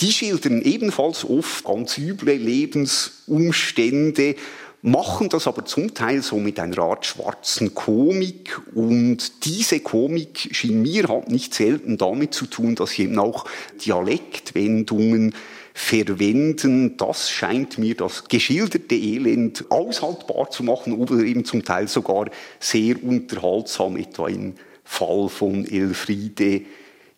die 0.00 0.12
schildern 0.12 0.62
ebenfalls 0.62 1.24
oft 1.24 1.64
ganz 1.64 1.98
üble 1.98 2.34
Lebensumstände 2.34 4.36
machen 4.82 5.28
das 5.28 5.46
aber 5.46 5.64
zum 5.64 5.94
Teil 5.94 6.22
so 6.22 6.38
mit 6.38 6.58
einer 6.58 6.78
Art 6.78 7.06
schwarzen 7.06 7.72
Komik 7.72 8.60
und 8.74 9.44
diese 9.44 9.78
Komik 9.78 10.48
schien 10.52 10.82
mir 10.82 11.08
halt 11.08 11.30
nicht 11.30 11.54
selten 11.54 11.96
damit 11.96 12.34
zu 12.34 12.46
tun, 12.46 12.74
dass 12.74 12.90
sie 12.90 13.04
eben 13.04 13.18
auch 13.20 13.46
Dialektwendungen 13.84 15.34
verwenden. 15.72 16.96
Das 16.96 17.30
scheint 17.30 17.78
mir 17.78 17.94
das 17.94 18.24
geschilderte 18.24 18.96
Elend 18.96 19.70
aushaltbar 19.70 20.50
zu 20.50 20.64
machen 20.64 20.94
oder 20.94 21.14
eben 21.20 21.44
zum 21.44 21.64
Teil 21.64 21.86
sogar 21.86 22.28
sehr 22.58 23.02
unterhaltsam, 23.02 23.96
etwa 23.96 24.26
im 24.28 24.54
Fall 24.82 25.28
von 25.28 25.64
Elfriede 25.64 26.62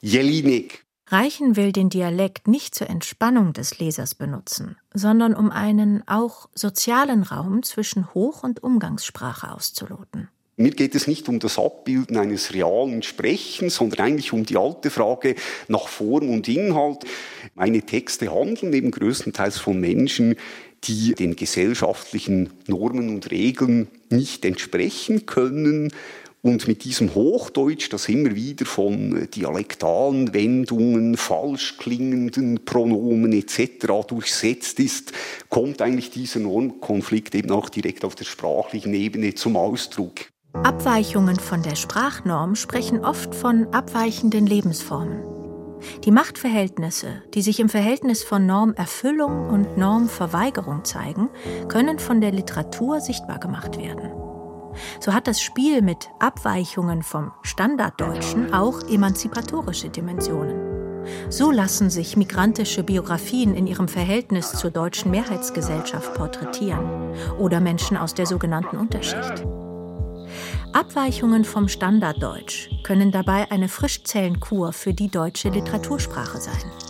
Jelinek. 0.03 0.84
Reichen 1.15 1.55
will 1.55 1.71
den 1.71 1.91
Dialekt 1.91 2.49
nicht 2.49 2.75
zur 2.75 2.91
Entspannung 2.91 3.53
des 3.53 3.79
Lesers 3.79 4.17
benutzen, 4.17 4.77
sondern 4.93 5.33
um 5.33 5.53
einen 5.53 6.03
auch 6.09 6.49
sozialen 6.57 7.23
Raum 7.23 7.63
zwischen 7.63 8.13
Hoch- 8.15 8.43
und 8.43 8.65
Umgangssprache 8.65 9.53
auszuloten. 9.53 10.29
Mir 10.57 10.73
geht 10.73 10.97
es 10.97 11.07
nicht 11.07 11.29
um 11.29 11.39
das 11.39 11.57
Abbilden 11.57 12.17
eines 12.17 12.53
realen 12.53 13.05
Sprechens, 13.05 13.77
sondern 13.77 14.07
eigentlich 14.07 14.33
um 14.33 14.45
die 14.45 14.57
alte 14.57 14.91
Frage 14.91 15.37
nach 15.69 15.87
Form 15.87 16.31
und 16.31 16.49
Inhalt. 16.49 17.05
Meine 17.55 17.83
Texte 17.83 18.35
handeln 18.35 18.73
eben 18.73 18.91
größtenteils 18.91 19.59
von 19.59 19.79
Menschen, 19.79 20.35
die 20.83 21.15
den 21.15 21.37
gesellschaftlichen 21.37 22.51
Normen 22.67 23.09
und 23.09 23.31
Regeln 23.31 23.87
nicht 24.11 24.45
entsprechen 24.45 25.27
können 25.27 25.93
und 26.45 26.69
mit 26.69 26.85
diesem 26.85 27.15
Hochdeutsch, 27.15 27.89
das 27.91 28.07
immer 28.11 28.35
wieder 28.35 28.67
von 28.67 29.17
äh, 29.17 29.27
dialektalen 29.27 30.35
Wendungen, 30.35 31.17
falsch 31.17 31.79
klingenden 31.79 32.67
Pronomen 32.67 33.33
etc. 33.33 34.07
durchsetzt 34.07 34.79
ist, 34.79 35.13
kommt 35.49 35.81
eigentlich 35.81 36.11
dieser 36.11 36.41
Normkonflikt 36.41 37.35
eben 37.35 37.51
auch 37.51 37.71
direkt 37.71 38.05
auf 38.05 38.15
der 38.15 38.27
sprachlichen 38.27 38.93
Ebene 38.93 39.35
zum 39.35 39.57
Ausdruck. 39.57 40.27
Abweichungen 40.53 41.37
von 41.37 41.63
der 41.63 41.77
Sprachnorm 41.77 42.57
sprechen 42.57 43.01
oft 43.01 43.35
von 43.35 43.67
abweichenden 43.73 44.47
Lebensformen. 44.47 45.23
Die 46.05 46.11
Machtverhältnisse, 46.11 47.23
die 47.33 47.41
sich 47.41 47.59
im 47.59 47.71
Verhältnis 47.71 48.23
von 48.23 48.45
Normerfüllung 48.45 49.49
und 49.49 49.79
Normverweigerung 49.79 50.85
zeigen, 50.85 51.31
können 51.69 51.99
von 51.99 52.21
der 52.21 52.33
Literatur 52.33 53.01
sichtbar 53.01 53.39
gemacht 53.39 53.79
werden. 53.79 54.24
So 55.01 55.13
hat 55.13 55.27
das 55.27 55.41
Spiel 55.41 55.83
mit 55.83 56.11
Abweichungen 56.19 57.03
vom 57.03 57.33
Standarddeutschen 57.43 58.53
auch 58.55 58.83
emanzipatorische 58.89 59.89
Dimensionen. 59.89 60.75
So 61.29 61.51
lassen 61.51 61.91
sich 61.91 62.17
migrantische 62.17 62.83
Biografien 62.83 63.55
in 63.55 63.67
ihrem 63.67 63.89
Verhältnis 63.89 64.53
zur 64.53 64.71
deutschen 64.71 65.11
Mehrheitsgesellschaft 65.11 66.15
porträtieren 66.15 67.15
oder 67.39 67.61
Menschen 67.61 67.97
aus 67.97 68.15
der 68.15 68.27
sogenannten 68.27 68.77
Unterschicht. 68.77 69.45
Abweichungen 70.73 71.45
vom 71.45 71.69
Standarddeutsch 71.69 72.71
können 72.83 73.13
dabei 73.13 73.51
eine 73.51 73.69
Frischzellenkur 73.69 74.73
für 74.73 74.93
die 74.93 75.09
deutsche 75.09 75.51
Literatursprache 75.51 76.41
sein. 76.41 76.84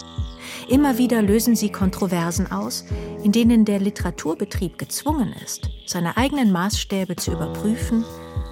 Immer 0.69 0.97
wieder 0.97 1.21
lösen 1.21 1.57
sie 1.57 1.71
Kontroversen 1.71 2.51
aus, 2.51 2.85
in 3.23 3.33
denen 3.33 3.65
der 3.65 3.81
Literaturbetrieb 3.81 4.79
gezwungen 4.79 5.35
ist, 5.45 5.69
seine 5.87 6.17
eigenen 6.17 6.53
Maßstäbe 6.53 7.17
zu 7.17 7.33
überprüfen 7.33 8.05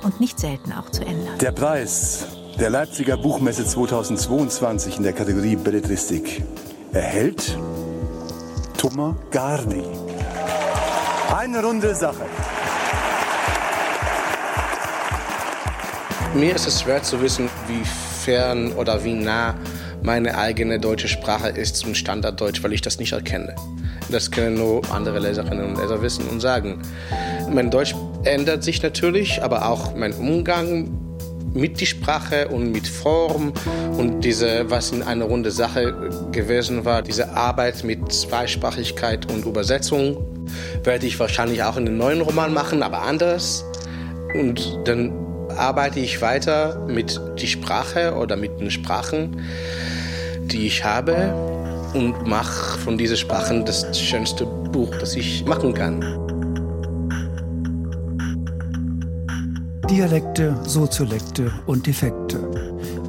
und 0.03 0.21
nicht 0.21 0.39
selten 0.39 0.73
auch 0.73 0.91
zu 0.91 1.05
ändern. 1.05 1.39
Der 1.41 1.53
Preis 1.53 2.27
der 2.59 2.69
Leipziger 2.69 3.17
Buchmesse 3.17 3.65
2022 3.65 4.99
in 4.99 5.05
der 5.05 5.15
Kategorie 5.15 5.57
Belletristik 5.57 6.43
erhält 6.93 7.57
Thomas 8.77 9.17
Gardi. 9.31 9.83
Eine 11.35 11.65
runde 11.65 11.95
Sache. 11.95 12.27
Mir 16.35 16.55
ist 16.55 16.67
es 16.67 16.81
schwer 16.83 17.03
zu 17.03 17.21
wissen, 17.23 17.49
wie 17.69 17.85
fern 18.25 18.73
oder 18.73 19.03
wie 19.03 19.15
nah 19.15 19.55
meine 20.03 20.37
eigene 20.37 20.81
deutsche 20.81 21.09
Sprache 21.09 21.49
ist 21.49 21.77
zum 21.77 21.95
Standarddeutsch, 21.95 22.63
weil 22.63 22.73
ich 22.73 22.81
das 22.81 22.99
nicht 22.99 23.13
erkenne. 23.13 23.55
Das 24.11 24.31
können 24.31 24.55
nur 24.55 24.83
andere 24.93 25.21
Leserinnen 25.21 25.65
und 25.65 25.79
Leser 25.79 26.03
wissen 26.03 26.27
und 26.29 26.41
sagen. 26.41 26.83
Mein 27.51 27.71
Deutsch 27.71 27.95
ändert 28.25 28.65
sich 28.65 28.83
natürlich, 28.83 29.43
aber 29.43 29.69
auch 29.69 29.95
mein 29.95 30.13
Umgang 30.15 30.91
mit 31.55 31.81
der 31.81 31.87
Sprache 31.87 32.49
und 32.49 32.73
mit 32.73 32.87
Form 32.87 33.53
und 33.97 34.23
diese, 34.23 34.71
was 34.71 34.91
in 34.91 35.03
einer 35.03 35.27
runde 35.27 35.51
Sache 35.51 35.95
gewesen 36.33 36.85
war, 36.85 37.03
diese 37.03 37.37
Arbeit 37.37 37.85
mit 37.85 38.11
Zweisprachigkeit 38.13 39.31
und 39.31 39.45
Übersetzung, 39.45 40.17
werde 40.83 41.07
ich 41.07 41.19
wahrscheinlich 41.21 41.63
auch 41.63 41.77
in 41.77 41.87
einem 41.87 41.99
neuen 41.99 42.21
Roman 42.23 42.53
machen, 42.53 42.83
aber 42.83 43.03
anders. 43.03 43.65
Und 44.35 44.79
dann 44.85 45.13
arbeite 45.59 46.01
ich 46.01 46.21
weiter 46.23 46.87
mit 46.87 47.21
der 47.41 47.47
Sprache 47.47 48.15
oder 48.15 48.37
mit 48.37 48.59
den 48.61 48.71
Sprachen, 48.71 49.41
die 50.47 50.67
ich 50.67 50.85
habe 50.85 51.35
und 51.95 52.27
mache 52.27 52.79
von 52.79 52.99
diesen 52.99 53.17
Sprachen 53.17 53.65
das 53.65 53.99
schönste 53.99 54.47
Buch, 54.47 54.95
das 55.01 55.17
ich 55.17 55.45
machen 55.45 55.75
kann. 55.75 56.01
Dialekte, 59.91 60.57
Soziolekte 60.65 61.53
und 61.67 61.87
Defekte. 61.87 62.39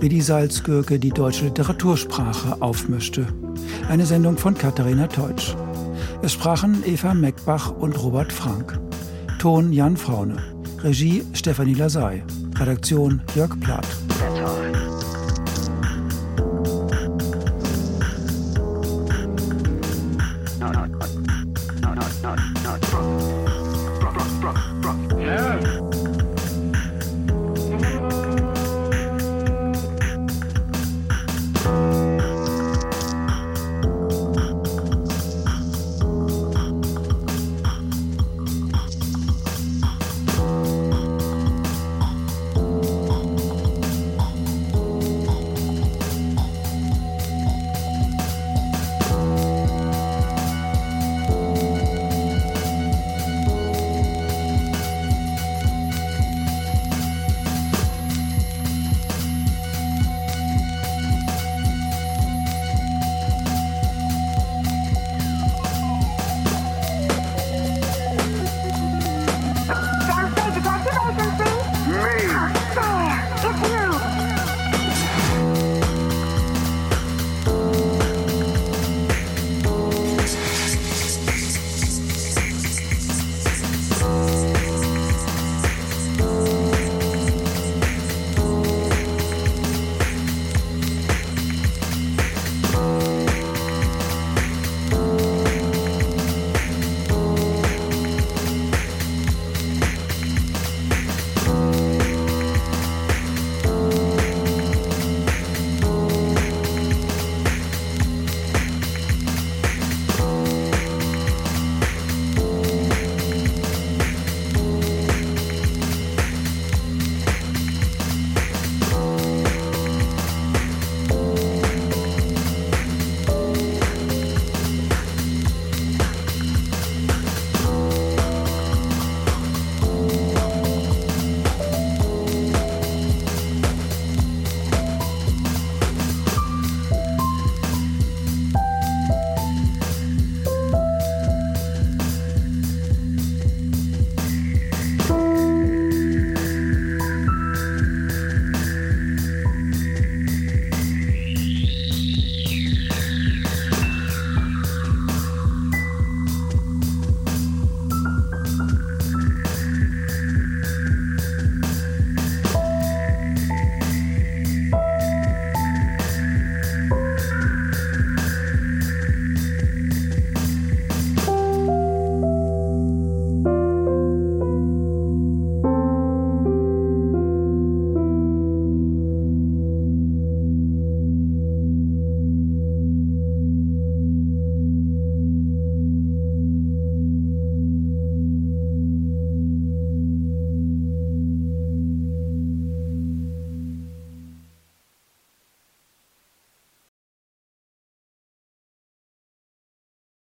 Wie 0.01 0.09
die 0.09 0.21
Salzgürke 0.21 0.99
die 0.99 1.11
deutsche 1.11 1.45
Literatursprache 1.45 2.61
aufmischte. 2.61 3.25
Eine 3.87 4.05
Sendung 4.05 4.37
von 4.37 4.53
Katharina 4.53 5.07
Teutsch. 5.07 5.55
Es 6.21 6.33
sprachen 6.33 6.83
Eva 6.85 7.13
Meckbach 7.13 7.71
und 7.71 8.01
Robert 8.03 8.33
Frank. 8.33 8.77
Ton 9.39 9.71
Jan 9.71 9.95
Fraune. 9.95 10.52
Regie 10.83 11.23
Stefanie 11.33 11.75
Lasey. 11.75 12.23
Redaktion 12.59 13.21
Jörg 13.35 13.57
Plath. 13.61 14.22